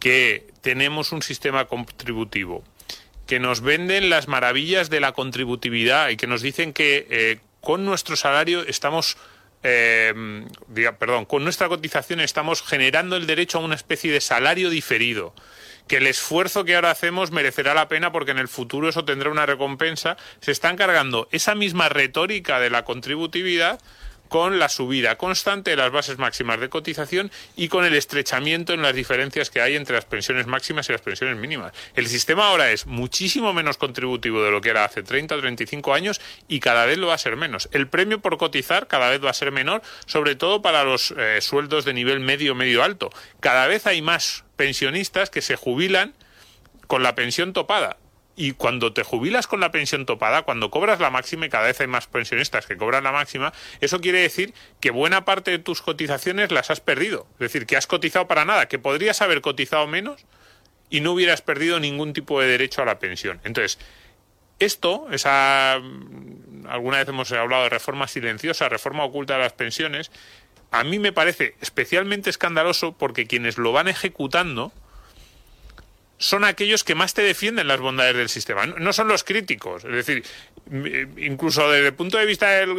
que 0.01 0.49
tenemos 0.63 1.13
un 1.13 1.23
sistema 1.23 1.67
contributivo, 1.67 2.65
que 3.27 3.39
nos 3.39 3.61
venden 3.61 4.11
las 4.11 4.27
maravillas 4.27 4.91
de 4.91 4.99
la 4.99 5.13
contributividad 5.13 6.09
y 6.09 6.17
que 6.17 6.27
nos 6.27 6.43
dicen 6.43 6.73
que 6.73 7.07
eh, 7.11 7.39
con 7.61 7.85
nuestro 7.85 8.17
salario 8.17 8.63
estamos, 8.67 9.17
eh, 9.63 10.13
perdón, 10.99 11.27
con 11.27 11.45
nuestra 11.45 11.69
cotización 11.69 12.21
estamos 12.21 12.63
generando 12.63 13.17
el 13.17 13.27
derecho 13.27 13.59
a 13.59 13.61
una 13.61 13.77
especie 13.77 14.11
de 14.11 14.21
salario 14.21 14.71
diferido 14.71 15.35
que 15.91 15.97
el 15.97 16.07
esfuerzo 16.07 16.65
que 16.65 16.77
ahora 16.77 16.93
hacemos 16.93 17.33
merecerá 17.33 17.75
la 17.75 17.89
pena 17.89 18.13
porque 18.13 18.31
en 18.31 18.39
el 18.39 18.47
futuro 18.47 18.89
eso 18.89 19.05
tendrá 19.05 19.29
una 19.29 19.45
recompensa, 19.45 20.17
se 20.41 20.53
están 20.53 20.77
cargando 20.77 21.27
esa 21.33 21.57
misma 21.57 21.89
retórica 21.89 22.61
de 22.61 22.71
la 22.71 22.85
contributividad 22.85 23.81
con 24.31 24.61
la 24.61 24.69
subida 24.69 25.19
constante 25.19 25.73
de 25.73 25.77
las 25.77 25.91
bases 25.91 26.17
máximas 26.17 26.61
de 26.61 26.69
cotización 26.69 27.33
y 27.57 27.69
con 27.69 27.85
el 27.85 27.97
estrechamiento 27.97 28.73
en 28.73 28.81
las 28.81 28.95
diferencias 28.95 29.51
que 29.51 29.61
hay 29.61 29.75
entre 29.75 29.97
las 29.97 30.05
pensiones 30.05 30.47
máximas 30.47 30.89
y 30.89 30.93
las 30.93 31.01
pensiones 31.03 31.37
mínimas. 31.37 31.73
El 31.97 32.07
sistema 32.07 32.47
ahora 32.47 32.71
es 32.71 32.87
muchísimo 32.87 33.53
menos 33.53 33.77
contributivo 33.77 34.43
de 34.43 34.53
lo 34.53 34.61
que 34.61 34.71
era 34.71 34.85
hace 34.85 35.03
30 35.03 35.35
o 35.35 35.41
35 35.41 35.93
años 35.93 36.21
y 36.47 36.61
cada 36.61 36.87
vez 36.87 36.97
lo 36.97 37.09
va 37.09 37.15
a 37.15 37.19
ser 37.19 37.37
menos. 37.37 37.69
El 37.73 37.89
premio 37.89 38.21
por 38.21 38.39
cotizar 38.39 38.87
cada 38.87 39.11
vez 39.11 39.23
va 39.23 39.31
a 39.31 39.35
ser 39.35 39.51
menor, 39.51 39.83
sobre 40.07 40.37
todo 40.37 40.63
para 40.63 40.85
los 40.85 41.13
eh, 41.19 41.41
sueldos 41.41 41.85
de 41.85 41.93
nivel 41.93 42.21
medio, 42.21 42.55
medio 42.55 42.85
alto. 42.85 43.11
Cada 43.41 43.67
vez 43.67 43.89
hay 43.89 44.01
más 44.01 44.45
pensionistas 44.55 45.29
que 45.29 45.43
se 45.43 45.57
jubilan 45.57 46.15
con 46.87 47.03
la 47.03 47.17
pensión 47.17 47.53
topada 47.53 47.97
y 48.37 48.53
cuando 48.53 48.93
te 48.93 49.03
jubilas 49.03 49.47
con 49.47 49.61
la 49.61 49.71
pensión 49.71 50.07
topada, 50.07 50.43
cuando 50.43 50.71
cobras 50.71 51.01
la 51.01 51.11
máxima, 51.11 51.47
y 51.47 51.49
cada 51.49 51.67
vez 51.67 51.81
hay 51.81 51.87
más 51.87 52.07
pensionistas 52.07 52.67
que 52.67 52.77
cobran 52.77 53.05
la 53.05 53.13
máxima, 53.13 53.53
eso 53.81 54.01
quiere 54.01 54.21
decir 54.21 54.55
que 54.81 54.91
buena 54.91 55.25
parte 55.25 55.51
de 55.51 55.59
tus 55.59 55.83
cotizaciones 55.83 56.51
las 56.51 56.71
has 56.71 56.81
perdido. 56.81 57.27
Es 57.35 57.41
decir, 57.41 57.67
que 57.67 57.77
has 57.77 57.87
cotizado 57.87 58.27
para 58.27 58.45
nada, 58.45 58.67
que 58.67 58.79
podrías 58.79 59.21
haber 59.21 59.41
cotizado 59.41 59.87
menos 59.87 60.27
y 60.89 61.01
no 61.01 61.13
hubieras 61.13 61.43
perdido 61.43 61.81
ningún 61.81 62.13
tipo 62.13 62.41
de 62.41 62.49
derecho 62.49 62.83
a 62.83 62.85
la 62.85 62.99
pensión. 62.99 63.41
Entonces, 63.45 63.79
esto, 64.59 65.09
esa 65.11 65.81
alguna 66.69 66.99
vez 66.99 67.09
hemos 67.09 67.33
hablado 67.33 67.65
de 67.65 67.69
reforma 67.71 68.07
silenciosa, 68.07 68.69
reforma 68.69 69.05
oculta 69.05 69.35
de 69.35 69.41
las 69.41 69.53
pensiones, 69.53 70.11
a 70.71 70.85
mí 70.85 70.99
me 70.99 71.13
parece 71.13 71.57
especialmente 71.61 72.31
escandaloso 72.31 72.93
porque 72.93 73.27
quienes 73.27 73.59
lo 73.59 73.73
van 73.73 73.89
ejecutando 73.89 74.73
son 76.21 76.45
aquellos 76.45 76.85
que 76.85 76.95
más 76.95 77.15
te 77.15 77.23
defienden 77.23 77.67
las 77.67 77.81
bondades 77.81 78.15
del 78.15 78.29
sistema, 78.29 78.67
no 78.67 78.93
son 78.93 79.09
los 79.09 79.25
críticos. 79.25 79.85
Es 79.85 80.07
decir, 80.07 80.23
incluso 81.17 81.69
desde 81.71 81.89
el 81.89 81.95
punto 81.95 82.19
de 82.19 82.27
vista 82.27 82.51
del 82.51 82.79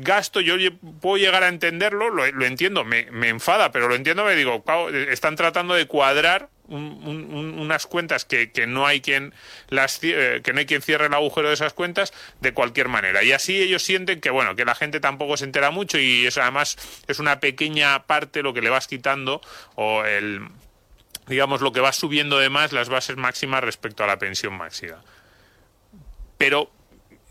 gasto, 0.00 0.40
yo 0.40 0.54
puedo 1.00 1.16
llegar 1.16 1.44
a 1.44 1.48
entenderlo, 1.48 2.10
lo, 2.10 2.44
entiendo, 2.44 2.84
me, 2.84 3.06
enfada, 3.28 3.70
pero 3.70 3.88
lo 3.88 3.94
entiendo, 3.94 4.24
me 4.24 4.34
digo, 4.34 4.64
están 5.08 5.36
tratando 5.36 5.74
de 5.74 5.86
cuadrar 5.86 6.48
unas 6.66 7.86
cuentas 7.86 8.24
que, 8.24 8.50
no 8.66 8.86
hay 8.86 9.00
quien 9.00 9.34
las 9.68 9.98
eh, 10.02 10.40
que 10.42 10.52
no 10.52 10.58
hay 10.58 10.66
quien 10.66 10.82
cierre 10.82 11.06
el 11.06 11.14
agujero 11.14 11.48
de 11.48 11.54
esas 11.54 11.72
cuentas 11.72 12.12
de 12.40 12.54
cualquier 12.54 12.86
manera 12.86 13.24
y 13.24 13.32
así 13.32 13.60
ellos 13.60 13.82
sienten 13.82 14.20
que 14.20 14.30
bueno 14.30 14.54
que 14.54 14.64
la 14.64 14.76
gente 14.76 15.00
tampoco 15.00 15.36
se 15.36 15.46
entera 15.46 15.72
mucho 15.72 15.98
y 15.98 16.26
eso 16.26 16.42
además 16.42 16.76
es 17.08 17.18
una 17.18 17.40
pequeña 17.40 18.06
parte 18.06 18.44
lo 18.44 18.54
que 18.54 18.62
le 18.62 18.70
vas 18.70 18.86
quitando 18.86 19.40
o 19.74 20.04
el 20.04 20.42
digamos, 21.30 21.62
lo 21.62 21.72
que 21.72 21.80
va 21.80 21.92
subiendo 21.92 22.38
de 22.38 22.50
más 22.50 22.72
las 22.72 22.90
bases 22.90 23.16
máximas 23.16 23.64
respecto 23.64 24.04
a 24.04 24.06
la 24.06 24.18
pensión 24.18 24.52
máxima. 24.52 25.02
Pero 26.36 26.70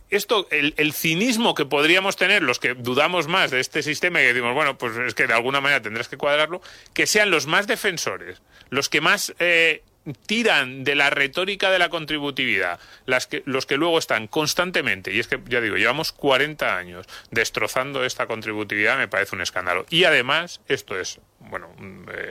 esto, 0.10 0.48
el, 0.50 0.94
cinismo 0.94 1.54
que 1.54 1.66
podríamos 1.66 2.16
tener 2.16 2.42
los 2.42 2.60
que 2.60 2.74
dudamos 2.74 3.28
más 3.28 3.52
de 3.52 3.60
este 3.60 3.84
sistema 3.84 4.20
y 4.20 4.24
que 4.24 4.34
decimos, 4.34 4.56
bueno, 4.56 4.78
pues 4.78 4.98
es 4.98 5.14
que 5.14 5.28
de 5.28 5.34
alguna 5.34 5.62
manera 5.62 5.82
tendrás 5.82 6.08
que 6.08 6.18
cuadrarlo, 6.18 6.62
que 6.94 7.06
sean 7.06 7.30
los 7.30 7.46
más 7.46 7.68
defensores, 7.68 8.42
los 8.70 8.90
que 8.90 9.02
más 9.02 9.36
eh, 9.40 9.84
tiran 10.26 10.84
de 10.84 10.96
la 10.96 11.10
retórica 11.10 11.70
de 11.70 11.80
la 11.80 11.90
contributividad, 11.90 12.80
las 13.06 13.28
que, 13.28 13.44
los 13.46 13.66
que 13.66 13.78
luego 13.78 14.00
están 14.00 14.28
constantemente, 14.28 15.14
y 15.14 15.20
es 15.20 15.28
que 15.28 15.40
ya 15.46 15.62
digo, 15.62 15.76
llevamos 15.76 16.12
40 16.12 16.78
años 16.78 17.06
destrozando 17.30 18.04
esta 18.04 18.26
contributividad, 18.26 18.98
me 18.98 19.08
parece 19.08 19.36
un 19.36 19.42
escándalo. 19.42 19.86
Y 19.90 20.06
además, 20.06 20.62
esto 20.68 21.00
es 21.00 21.20
bueno, 21.50 21.70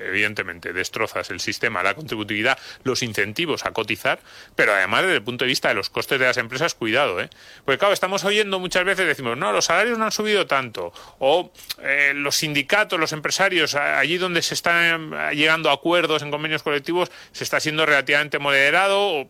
evidentemente 0.09 0.73
destrozas 0.73 1.31
el 1.31 1.41
sistema, 1.41 1.83
la 1.83 1.95
contributividad, 1.95 2.59
los 2.85 3.03
incentivos 3.03 3.67
a 3.67 3.73
cotizar, 3.73 4.21
pero 4.55 4.73
además 4.73 5.03
desde 5.03 5.17
el 5.17 5.23
punto 5.23 5.45
de 5.45 5.49
vista 5.49 5.69
de 5.69 5.75
los 5.75 5.91
costes 5.91 6.19
de 6.19 6.27
las 6.27 6.37
empresas, 6.37 6.75
cuidado, 6.75 7.21
¿eh? 7.21 7.29
Porque 7.65 7.79
claro, 7.79 7.95
estamos 7.95 8.25
oyendo 8.25 8.59
muchas 8.59 8.85
veces, 8.85 9.07
decimos, 9.07 9.37
no, 9.37 9.53
los 9.53 9.67
salarios 9.67 9.99
no 9.99 10.05
han 10.05 10.13
subido 10.13 10.47
tanto, 10.47 10.93
o 11.19 11.53
eh, 11.83 12.13
los 12.15 12.37
sindicatos, 12.37 12.99
los 12.99 13.13
empresarios, 13.13 13.75
allí 13.75 14.19
donde 14.19 14.43
se 14.43 14.55
están 14.55 15.11
llegando 15.35 15.71
a 15.71 15.75
acuerdos 15.75 16.23
en 16.23 16.31
convenios 16.31 16.63
colectivos, 16.63 17.11
se 17.33 17.45
está 17.45 17.61
siendo 17.61 17.87
relativamente 17.87 18.39
moderado, 18.39 18.99
o, 19.01 19.29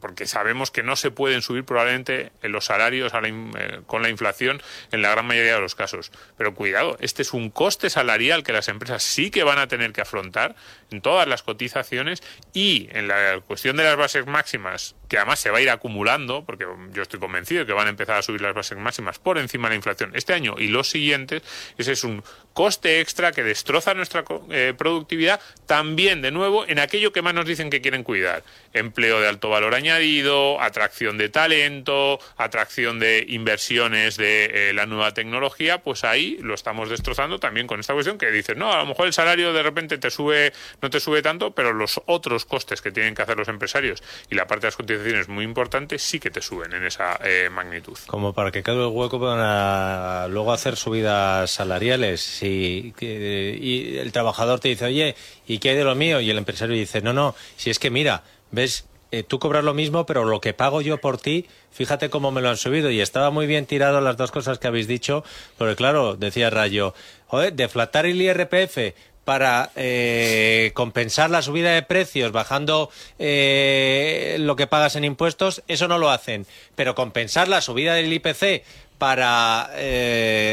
porque 0.00 0.26
sabemos 0.26 0.70
que 0.70 0.82
no 0.82 0.96
se 0.96 1.10
pueden 1.10 1.42
subir 1.42 1.64
probablemente 1.64 2.32
los 2.42 2.66
salarios 2.66 3.12
eh, 3.14 3.80
con 3.86 4.02
la 4.02 4.08
inflación 4.08 4.62
en 4.92 5.02
la 5.02 5.10
gran 5.10 5.26
mayoría 5.26 5.54
de 5.54 5.60
los 5.60 5.74
casos. 5.74 6.12
Pero 6.36 6.54
cuidado, 6.54 6.96
este 7.00 7.22
es 7.22 7.32
un 7.32 7.50
coste 7.50 7.90
salarial 7.90 8.42
que 8.42 8.52
las 8.52 8.68
empresas 8.68 9.02
sí 9.02 9.30
que 9.30 9.44
van 9.44 9.58
a 9.58 9.66
tener 9.66 9.92
que 9.92 10.00
afrontar 10.00 10.54
en 10.90 11.00
todas 11.00 11.26
las 11.26 11.42
cotizaciones 11.42 12.22
y 12.52 12.88
en 12.92 13.08
la 13.08 13.40
cuestión 13.46 13.76
de 13.76 13.84
las 13.84 13.96
bases 13.96 14.26
máximas, 14.26 14.94
que 15.08 15.16
además 15.16 15.40
se 15.40 15.50
va 15.50 15.58
a 15.58 15.60
ir 15.60 15.70
acumulando, 15.70 16.44
porque 16.44 16.66
yo 16.92 17.02
estoy 17.02 17.20
convencido 17.20 17.60
de 17.60 17.66
que 17.66 17.72
van 17.72 17.86
a 17.86 17.90
empezar 17.90 18.16
a 18.16 18.22
subir 18.22 18.40
las 18.40 18.54
bases 18.54 18.78
máximas 18.78 19.18
por 19.18 19.38
encima 19.38 19.68
de 19.68 19.72
la 19.72 19.76
inflación 19.76 20.12
este 20.14 20.32
año 20.34 20.54
y 20.58 20.68
los 20.68 20.88
siguientes, 20.88 21.42
ese 21.76 21.92
es 21.92 22.04
un 22.04 22.22
coste 22.52 23.00
extra 23.00 23.32
que 23.32 23.42
destroza 23.44 23.94
nuestra 23.94 24.24
eh, 24.50 24.74
productividad 24.76 25.40
también, 25.66 26.22
de 26.22 26.30
nuevo, 26.30 26.66
en 26.66 26.78
aquello 26.78 27.12
que 27.12 27.22
más 27.22 27.34
nos 27.34 27.46
dicen 27.46 27.70
que 27.70 27.80
quieren 27.80 28.02
cuidar. 28.02 28.42
Empleo 28.72 29.20
de 29.20 29.28
alto 29.28 29.47
valor 29.48 29.74
añadido, 29.74 30.60
atracción 30.60 31.18
de 31.18 31.28
talento, 31.28 32.18
atracción 32.36 32.98
de 32.98 33.24
inversiones 33.28 34.16
de 34.16 34.70
eh, 34.70 34.72
la 34.72 34.86
nueva 34.86 35.14
tecnología, 35.14 35.82
pues 35.82 36.04
ahí 36.04 36.38
lo 36.40 36.54
estamos 36.54 36.88
destrozando 36.88 37.38
también 37.38 37.66
con 37.66 37.80
esta 37.80 37.94
cuestión 37.94 38.18
que 38.18 38.30
dices, 38.30 38.56
no, 38.56 38.72
a 38.72 38.78
lo 38.78 38.86
mejor 38.86 39.06
el 39.06 39.12
salario 39.12 39.52
de 39.52 39.62
repente 39.62 39.98
te 39.98 40.10
sube, 40.10 40.52
no 40.82 40.90
te 40.90 41.00
sube 41.00 41.22
tanto, 41.22 41.52
pero 41.52 41.72
los 41.72 42.00
otros 42.06 42.44
costes 42.44 42.82
que 42.82 42.92
tienen 42.92 43.14
que 43.14 43.22
hacer 43.22 43.36
los 43.36 43.48
empresarios 43.48 44.02
y 44.30 44.34
la 44.34 44.46
parte 44.46 44.62
de 44.62 44.68
las 44.68 44.76
cotizaciones 44.76 45.28
muy 45.28 45.44
importante 45.44 45.98
sí 45.98 46.20
que 46.20 46.30
te 46.30 46.42
suben 46.42 46.72
en 46.72 46.84
esa 46.84 47.18
eh, 47.24 47.48
magnitud. 47.50 47.98
Como 48.06 48.32
para 48.32 48.50
que 48.50 48.62
quede 48.62 48.76
el 48.76 48.92
hueco 48.92 49.20
para 49.20 50.28
luego 50.28 50.52
hacer 50.52 50.76
subidas 50.76 51.50
salariales 51.50 52.42
y, 52.42 52.94
y 53.00 53.98
el 53.98 54.12
trabajador 54.12 54.60
te 54.60 54.68
dice, 54.68 54.86
oye, 54.86 55.16
¿y 55.46 55.58
qué 55.58 55.70
hay 55.70 55.76
de 55.76 55.84
lo 55.84 55.94
mío? 55.94 56.20
Y 56.20 56.30
el 56.30 56.38
empresario 56.38 56.74
dice, 56.76 57.00
no, 57.00 57.12
no, 57.12 57.34
si 57.56 57.70
es 57.70 57.78
que 57.78 57.90
mira, 57.90 58.22
ves, 58.50 58.86
eh, 59.10 59.22
tú 59.22 59.38
cobras 59.38 59.64
lo 59.64 59.74
mismo, 59.74 60.04
pero 60.04 60.24
lo 60.24 60.40
que 60.40 60.52
pago 60.52 60.82
yo 60.82 60.98
por 60.98 61.18
ti, 61.18 61.46
fíjate 61.70 62.10
cómo 62.10 62.30
me 62.30 62.42
lo 62.42 62.50
han 62.50 62.56
subido. 62.56 62.90
Y 62.90 63.00
estaba 63.00 63.30
muy 63.30 63.46
bien 63.46 63.66
tirado 63.66 64.00
las 64.00 64.16
dos 64.16 64.30
cosas 64.30 64.58
que 64.58 64.68
habéis 64.68 64.86
dicho, 64.86 65.24
porque 65.56 65.76
claro, 65.76 66.16
decía 66.16 66.50
Rayo, 66.50 66.94
joder, 67.26 67.54
deflatar 67.54 68.06
el 68.06 68.20
IRPF 68.20 68.94
para 69.24 69.70
eh, 69.76 70.72
compensar 70.74 71.30
la 71.30 71.42
subida 71.42 71.72
de 71.72 71.82
precios 71.82 72.32
bajando 72.32 72.90
eh, 73.18 74.36
lo 74.40 74.56
que 74.56 74.66
pagas 74.66 74.96
en 74.96 75.04
impuestos, 75.04 75.62
eso 75.68 75.88
no 75.88 75.98
lo 75.98 76.10
hacen. 76.10 76.46
Pero 76.74 76.94
compensar 76.94 77.48
la 77.48 77.60
subida 77.60 77.94
del 77.94 78.12
IPC 78.12 78.62
para 78.98 79.70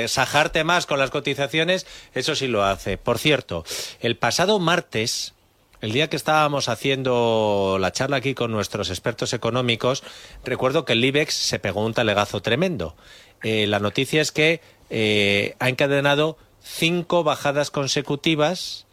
sajarte 0.08 0.64
más 0.64 0.86
con 0.86 1.00
las 1.00 1.10
cotizaciones, 1.10 1.88
eso 2.14 2.36
sí 2.36 2.48
lo 2.48 2.64
hace. 2.64 2.98
Por 2.98 3.18
cierto, 3.18 3.66
el 4.02 4.18
pasado 4.18 4.60
martes 4.60 5.35
el 5.86 5.92
día 5.92 6.10
que 6.10 6.16
estábamos 6.16 6.68
haciendo 6.68 7.78
la 7.80 7.92
charla 7.92 8.18
aquí 8.18 8.34
con 8.34 8.52
nuestros 8.52 8.90
expertos 8.90 9.34
económicos, 9.34 10.02
recuerdo 10.44 10.84
que 10.84 10.94
el 10.94 11.06
IBEX 11.06 11.36
se 11.36 11.60
pegó 11.60 11.86
un 11.86 11.94
talegazo 11.94 12.42
tremendo. 12.42 12.96
Eh, 13.44 13.68
la 13.68 13.78
noticia 13.78 14.20
es 14.20 14.32
que 14.32 14.62
eh, 14.90 15.56
ha 15.60 15.70
encadenado 15.70 16.40
cinco 16.64 17.24
bajadas 17.24 17.70
consecutivas 17.70 18.88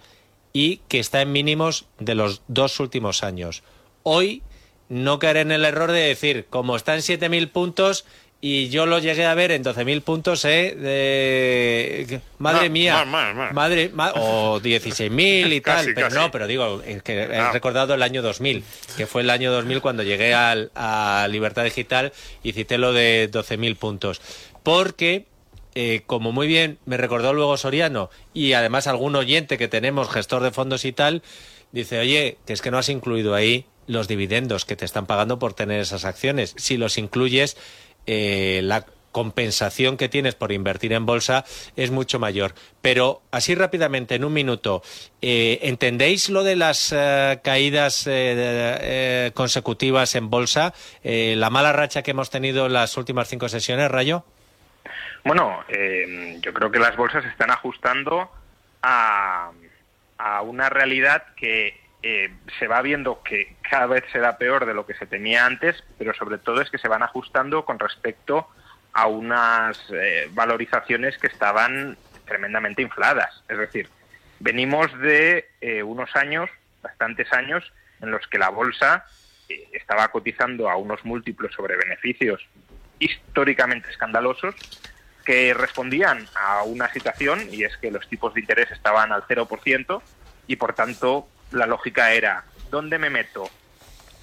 y 0.52 0.82
que 0.88 0.98
está 0.98 1.22
en 1.22 1.32
mínimos 1.32 1.86
de 1.98 2.14
los 2.14 2.42
dos 2.46 2.78
últimos 2.78 3.22
años. 3.22 3.62
Hoy 4.02 4.42
no 4.90 5.18
caeré 5.18 5.40
en 5.40 5.52
el 5.52 5.64
error 5.64 5.92
de 5.92 6.00
decir, 6.00 6.44
como 6.50 6.76
está 6.76 6.94
en 6.94 7.00
7.000 7.00 7.50
puntos, 7.52 8.04
y 8.44 8.70
yo 8.70 8.86
lo 8.86 8.98
llegué 8.98 9.24
a 9.24 9.34
ver 9.34 9.52
en 9.52 9.62
12.000 9.62 10.02
puntos, 10.02 10.44
¿eh? 10.44 10.74
De... 10.76 12.20
Madre 12.38 12.68
mía. 12.70 13.04
Madre, 13.04 13.92
o 14.16 14.60
16.000 14.60 15.52
y 15.52 15.60
tal. 15.62 15.94
pero 15.94 16.10
no, 16.10 16.32
pero 16.32 16.48
digo, 16.48 16.82
es 16.84 17.04
que 17.04 17.22
he 17.22 17.52
recordado 17.52 17.94
el 17.94 18.02
año 18.02 18.20
2000, 18.20 18.64
que 18.96 19.06
fue 19.06 19.22
el 19.22 19.30
año 19.30 19.52
2000 19.52 19.80
cuando 19.80 20.02
llegué 20.02 20.34
al, 20.34 20.72
a 20.74 21.28
Libertad 21.30 21.62
Digital 21.62 22.12
y 22.42 22.50
cité 22.50 22.78
lo 22.78 22.92
de 22.92 23.30
12.000 23.30 23.76
puntos. 23.76 24.20
Porque 24.64 25.26
eh, 25.76 26.02
como 26.06 26.32
muy 26.32 26.48
bien 26.48 26.78
me 26.84 26.96
recordó 26.96 27.32
luego 27.32 27.56
Soriano, 27.56 28.10
y 28.34 28.54
además 28.54 28.88
algún 28.88 29.14
oyente 29.14 29.56
que 29.56 29.68
tenemos, 29.68 30.10
gestor 30.10 30.42
de 30.42 30.50
fondos 30.50 30.84
y 30.84 30.90
tal, 30.90 31.22
dice, 31.70 32.00
oye, 32.00 32.38
que 32.44 32.54
es 32.54 32.60
que 32.60 32.72
no 32.72 32.78
has 32.78 32.88
incluido 32.88 33.36
ahí 33.36 33.66
los 33.86 34.08
dividendos 34.08 34.64
que 34.64 34.76
te 34.76 34.84
están 34.84 35.06
pagando 35.06 35.38
por 35.38 35.54
tener 35.54 35.80
esas 35.80 36.04
acciones. 36.04 36.54
Si 36.56 36.76
los 36.76 36.98
incluyes, 36.98 37.56
eh, 38.06 38.60
la 38.62 38.84
compensación 39.10 39.98
que 39.98 40.08
tienes 40.08 40.34
por 40.34 40.52
invertir 40.52 40.94
en 40.94 41.04
bolsa 41.04 41.44
es 41.76 41.90
mucho 41.90 42.18
mayor. 42.18 42.54
Pero 42.80 43.20
así 43.30 43.54
rápidamente, 43.54 44.14
en 44.14 44.24
un 44.24 44.32
minuto, 44.32 44.82
eh, 45.20 45.58
¿entendéis 45.62 46.30
lo 46.30 46.44
de 46.44 46.56
las 46.56 46.94
eh, 46.96 47.40
caídas 47.44 48.08
consecutivas 49.34 50.14
en 50.14 50.30
bolsa? 50.30 50.72
¿La 51.02 51.50
mala 51.50 51.72
racha 51.72 52.02
que 52.02 52.12
hemos 52.12 52.30
tenido 52.30 52.66
en 52.66 52.72
las 52.72 52.96
últimas 52.96 53.28
cinco 53.28 53.50
sesiones, 53.50 53.90
Rayo? 53.90 54.24
Bueno, 55.24 55.62
yo 56.40 56.52
creo 56.54 56.70
que 56.70 56.78
las 56.78 56.96
bolsas 56.96 57.24
están 57.26 57.50
ajustando 57.50 58.30
a, 58.82 59.50
a 60.16 60.42
una 60.42 60.70
realidad 60.70 61.22
que 61.36 61.81
eh, 62.02 62.32
se 62.58 62.66
va 62.66 62.82
viendo 62.82 63.22
que 63.22 63.56
cada 63.68 63.86
vez 63.86 64.04
se 64.12 64.18
da 64.18 64.36
peor 64.36 64.66
de 64.66 64.74
lo 64.74 64.86
que 64.86 64.94
se 64.94 65.06
tenía 65.06 65.46
antes, 65.46 65.82
pero 65.98 66.12
sobre 66.14 66.38
todo 66.38 66.60
es 66.60 66.68
que 66.68 66.78
se 66.78 66.88
van 66.88 67.02
ajustando 67.02 67.64
con 67.64 67.78
respecto 67.78 68.48
a 68.92 69.06
unas 69.06 69.78
eh, 69.92 70.28
valorizaciones 70.32 71.16
que 71.18 71.28
estaban 71.28 71.96
tremendamente 72.26 72.82
infladas. 72.82 73.42
Es 73.48 73.56
decir, 73.56 73.88
venimos 74.40 74.96
de 74.98 75.48
eh, 75.60 75.82
unos 75.82 76.14
años, 76.16 76.50
bastantes 76.82 77.32
años, 77.32 77.72
en 78.00 78.10
los 78.10 78.26
que 78.26 78.38
la 78.38 78.48
bolsa 78.48 79.06
estaba 79.72 80.08
cotizando 80.08 80.70
a 80.70 80.76
unos 80.76 81.04
múltiplos 81.04 81.52
sobre 81.52 81.76
beneficios 81.76 82.48
históricamente 82.98 83.90
escandalosos 83.90 84.54
que 85.24 85.54
respondían 85.54 86.26
a 86.34 86.62
una 86.62 86.92
situación 86.92 87.48
y 87.52 87.64
es 87.64 87.76
que 87.76 87.90
los 87.90 88.08
tipos 88.08 88.34
de 88.34 88.40
interés 88.40 88.70
estaban 88.70 89.12
al 89.12 89.22
0% 89.22 90.02
y 90.46 90.56
por 90.56 90.74
tanto 90.74 91.28
la 91.52 91.66
lógica 91.66 92.12
era, 92.12 92.44
¿dónde 92.70 92.98
me 92.98 93.10
meto? 93.10 93.48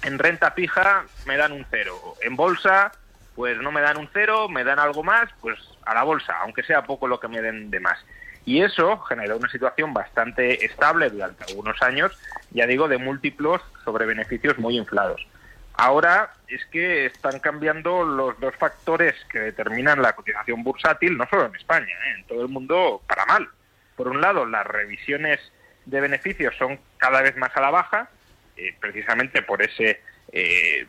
en 0.02 0.18
renta 0.18 0.52
fija 0.52 1.04
me 1.26 1.36
dan 1.36 1.52
un 1.52 1.66
cero, 1.70 2.14
en 2.22 2.36
bolsa 2.36 2.92
pues 3.34 3.56
no 3.58 3.72
me 3.72 3.80
dan 3.80 3.96
un 3.96 4.08
cero, 4.12 4.48
me 4.48 4.64
dan 4.64 4.78
algo 4.78 5.02
más, 5.02 5.30
pues 5.40 5.58
a 5.86 5.94
la 5.94 6.02
bolsa, 6.02 6.36
aunque 6.42 6.62
sea 6.62 6.82
poco 6.82 7.06
lo 7.08 7.20
que 7.20 7.28
me 7.28 7.40
den 7.40 7.70
de 7.70 7.80
más. 7.80 7.98
Y 8.44 8.60
eso 8.60 8.98
generó 9.02 9.36
una 9.36 9.48
situación 9.48 9.94
bastante 9.94 10.64
estable 10.64 11.08
durante 11.08 11.44
algunos 11.44 11.80
años, 11.80 12.12
ya 12.50 12.66
digo, 12.66 12.86
de 12.88 12.98
múltiplos 12.98 13.62
sobre 13.84 14.04
beneficios 14.04 14.58
muy 14.58 14.76
inflados. 14.76 15.26
Ahora 15.74 16.34
es 16.48 16.66
que 16.66 17.06
están 17.06 17.38
cambiando 17.38 18.04
los 18.04 18.38
dos 18.40 18.54
factores 18.56 19.14
que 19.30 19.38
determinan 19.38 20.02
la 20.02 20.12
cotización 20.12 20.62
bursátil, 20.62 21.16
no 21.16 21.26
solo 21.30 21.46
en 21.46 21.54
España, 21.54 21.86
¿eh? 21.86 22.14
en 22.18 22.26
todo 22.26 22.42
el 22.42 22.48
mundo 22.48 23.00
para 23.06 23.24
mal. 23.24 23.48
Por 23.96 24.08
un 24.08 24.20
lado, 24.20 24.44
las 24.44 24.66
revisiones 24.66 25.40
de 25.86 26.00
beneficios 26.00 26.54
son 26.56 26.78
cada 26.98 27.22
vez 27.22 27.36
más 27.36 27.56
a 27.56 27.60
la 27.60 27.70
baja, 27.70 28.10
eh, 28.56 28.74
precisamente 28.80 29.42
por 29.42 29.62
ese 29.62 30.00
eh, 30.32 30.86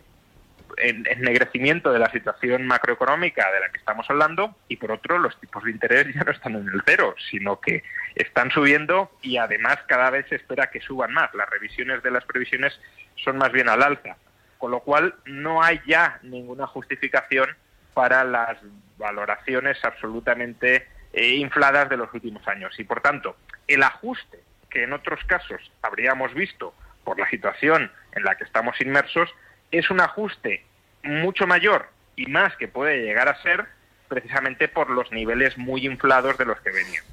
ennegrecimiento 0.78 1.92
de 1.92 2.00
la 2.00 2.12
situación 2.12 2.66
macroeconómica 2.66 3.52
de 3.52 3.60
la 3.60 3.70
que 3.70 3.78
estamos 3.78 4.10
hablando, 4.10 4.56
y 4.68 4.78
por 4.78 4.92
otro, 4.92 5.18
los 5.18 5.40
tipos 5.40 5.64
de 5.64 5.72
interés 5.72 6.08
ya 6.14 6.24
no 6.24 6.32
están 6.32 6.56
en 6.56 6.68
el 6.68 6.82
cero, 6.86 7.16
sino 7.30 7.60
que 7.60 7.84
están 8.16 8.52
subiendo 8.52 9.12
y 9.22 9.38
además 9.38 9.78
cada 9.88 10.10
vez 10.10 10.28
se 10.30 10.36
espera 10.36 10.70
que 10.70 10.82
suban 10.82 11.14
más. 11.14 11.34
Las 11.34 11.50
revisiones 11.50 12.04
de 12.04 12.12
las 12.12 12.26
previsiones 12.26 12.80
son 13.16 13.38
más 13.38 13.52
bien 13.52 13.70
al 13.70 13.84
alza 13.84 14.18
con 14.62 14.70
lo 14.70 14.82
cual 14.82 15.16
no 15.26 15.64
hay 15.64 15.82
ya 15.88 16.20
ninguna 16.22 16.68
justificación 16.68 17.50
para 17.96 18.24
las 18.24 18.60
valoraciones 19.00 19.84
absolutamente 19.84 20.88
eh, 21.14 21.30
infladas 21.30 21.90
de 21.90 21.98
los 21.98 22.14
últimos 22.14 22.48
años. 22.48 22.80
Y 22.80 22.84
por 22.84 23.02
tanto, 23.02 23.36
el 23.68 23.82
ajuste 23.82 24.40
que 24.72 24.84
en 24.84 24.94
otros 24.94 25.20
casos 25.26 25.72
habríamos 25.82 26.34
visto 26.34 26.74
por 27.04 27.20
la 27.20 27.30
situación 27.30 27.92
en 28.14 28.24
la 28.24 28.36
que 28.36 28.44
estamos 28.44 28.80
inmersos 28.82 29.30
es 29.72 29.90
un 29.90 30.02
ajuste 30.02 30.64
mucho 31.04 31.48
mayor 31.48 31.90
y 32.16 32.26
más 32.28 32.56
que 32.58 32.68
puede 32.68 33.04
llegar 33.04 33.28
a 33.30 33.42
ser 33.42 33.66
precisamente 34.08 34.68
por 34.68 34.90
los 34.90 35.12
niveles 35.12 35.58
muy 35.58 35.86
inflados 35.86 36.38
de 36.38 36.46
los 36.46 36.60
que 36.62 36.72
venían. 36.72 37.04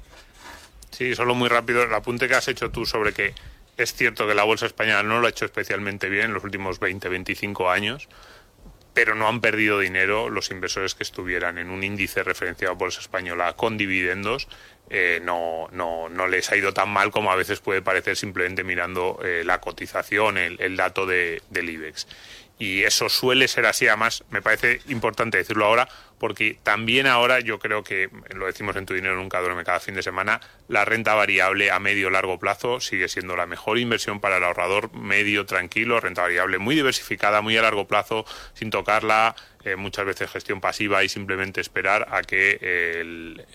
Sí, 0.91 1.15
solo 1.15 1.33
muy 1.35 1.47
rápido 1.47 1.83
el 1.83 1.93
apunte 1.93 2.27
que 2.27 2.35
has 2.35 2.47
hecho 2.47 2.71
tú 2.71 2.85
sobre 2.85 3.13
que 3.13 3.33
es 3.77 3.93
cierto 3.93 4.27
que 4.27 4.35
la 4.35 4.43
bolsa 4.43 4.65
española 4.65 5.03
no 5.03 5.19
lo 5.19 5.27
ha 5.27 5.29
hecho 5.29 5.45
especialmente 5.45 6.09
bien 6.09 6.25
en 6.25 6.33
los 6.33 6.43
últimos 6.43 6.79
20, 6.79 7.07
25 7.07 7.71
años, 7.71 8.09
pero 8.99 9.15
no 9.15 9.29
han 9.29 9.39
perdido 9.39 9.79
dinero 9.79 10.29
los 10.29 10.51
inversores 10.51 10.93
que 10.93 11.03
estuvieran 11.03 11.57
en 11.57 11.69
un 11.69 11.85
índice 11.85 12.21
referenciado 12.21 12.73
a 12.73 12.75
bolsa 12.75 12.99
española 12.99 13.53
con 13.55 13.77
dividendos. 13.77 14.49
Eh, 14.89 15.21
no, 15.23 15.69
no, 15.71 16.09
no 16.09 16.27
les 16.27 16.51
ha 16.51 16.57
ido 16.57 16.73
tan 16.73 16.89
mal 16.89 17.09
como 17.09 17.31
a 17.31 17.37
veces 17.37 17.61
puede 17.61 17.81
parecer 17.81 18.17
simplemente 18.17 18.65
mirando 18.65 19.17
eh, 19.23 19.43
la 19.45 19.61
cotización, 19.61 20.37
el, 20.37 20.75
dato 20.75 21.05
de, 21.05 21.41
del 21.49 21.69
IBEX 21.69 22.07
y 22.59 22.83
eso 22.83 23.07
suele 23.07 23.47
ser 23.47 23.65
así. 23.65 23.87
Además, 23.87 24.25
me 24.29 24.41
parece 24.41 24.81
importante 24.89 25.37
decirlo 25.37 25.65
ahora, 25.65 25.87
porque 26.19 26.59
también 26.61 27.07
ahora 27.07 27.39
yo 27.39 27.57
creo 27.57 27.83
que, 27.83 28.09
lo 28.35 28.45
decimos 28.45 28.75
en 28.75 28.85
Tu 28.85 28.93
Dinero 28.93 29.15
Nunca 29.15 29.39
Duerme 29.39 29.63
cada 29.63 29.79
fin 29.79 29.95
de 29.95 30.03
semana, 30.03 30.41
la 30.67 30.83
renta 30.83 31.15
variable 31.15 31.71
a 31.71 31.79
medio 31.79 32.09
largo 32.09 32.37
plazo 32.37 32.81
sigue 32.81 33.07
siendo 33.07 33.37
la 33.37 33.45
mejor 33.45 33.79
inversión 33.79 34.19
para 34.19 34.37
el 34.37 34.43
ahorrador 34.43 34.93
medio 34.93 35.45
tranquilo, 35.45 36.01
renta 36.01 36.21
variable 36.21 36.59
muy 36.59 36.75
diversificada, 36.75 37.41
muy 37.41 37.57
a 37.57 37.61
largo 37.61 37.87
plazo, 37.87 38.25
sin 38.53 38.69
tocarla, 38.69 39.35
eh, 39.63 39.77
muchas 39.77 40.05
veces 40.05 40.29
gestión 40.29 40.59
pasiva 40.59 41.03
y 41.05 41.09
simplemente 41.09 41.61
esperar 41.61 42.09
a 42.11 42.21
que 42.21 42.59
el 42.99 43.45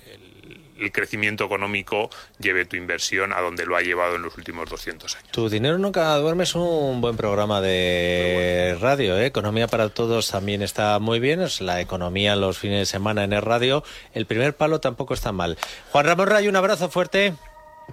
el 0.78 0.92
crecimiento 0.92 1.44
económico 1.44 2.10
lleve 2.38 2.64
tu 2.64 2.76
inversión 2.76 3.32
a 3.32 3.40
donde 3.40 3.66
lo 3.66 3.76
ha 3.76 3.82
llevado 3.82 4.16
en 4.16 4.22
los 4.22 4.36
últimos 4.36 4.68
200 4.68 5.16
años. 5.16 5.30
Tu 5.30 5.48
dinero 5.48 5.78
nunca 5.78 6.14
duerme 6.16 6.44
es 6.44 6.54
un 6.54 7.00
buen 7.00 7.16
programa 7.16 7.60
de 7.60 8.76
radio. 8.80 9.18
¿eh? 9.18 9.26
Economía 9.26 9.68
para 9.68 9.88
todos 9.88 10.30
también 10.30 10.62
está 10.62 10.98
muy 10.98 11.20
bien. 11.20 11.40
Es 11.40 11.60
la 11.60 11.80
economía 11.80 12.36
los 12.36 12.58
fines 12.58 12.78
de 12.80 12.86
semana 12.86 13.24
en 13.24 13.32
el 13.32 13.42
radio. 13.42 13.84
El 14.12 14.26
primer 14.26 14.56
palo 14.56 14.80
tampoco 14.80 15.14
está 15.14 15.32
mal. 15.32 15.58
Juan 15.92 16.06
Ramón 16.06 16.28
Rayo, 16.28 16.50
un 16.50 16.56
abrazo 16.56 16.88
fuerte. 16.88 17.34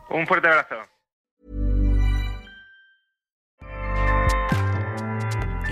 Un 0.09 0.27
fuerte 0.27 0.47
abrazo. 0.47 0.75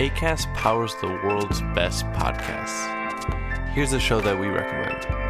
ACAST 0.00 0.48
powers 0.54 0.94
the 1.02 1.08
world's 1.08 1.60
best 1.74 2.06
podcasts. 2.14 2.88
Here's 3.74 3.92
a 3.92 4.00
show 4.00 4.20
that 4.22 4.38
we 4.40 4.46
recommend. 4.46 5.29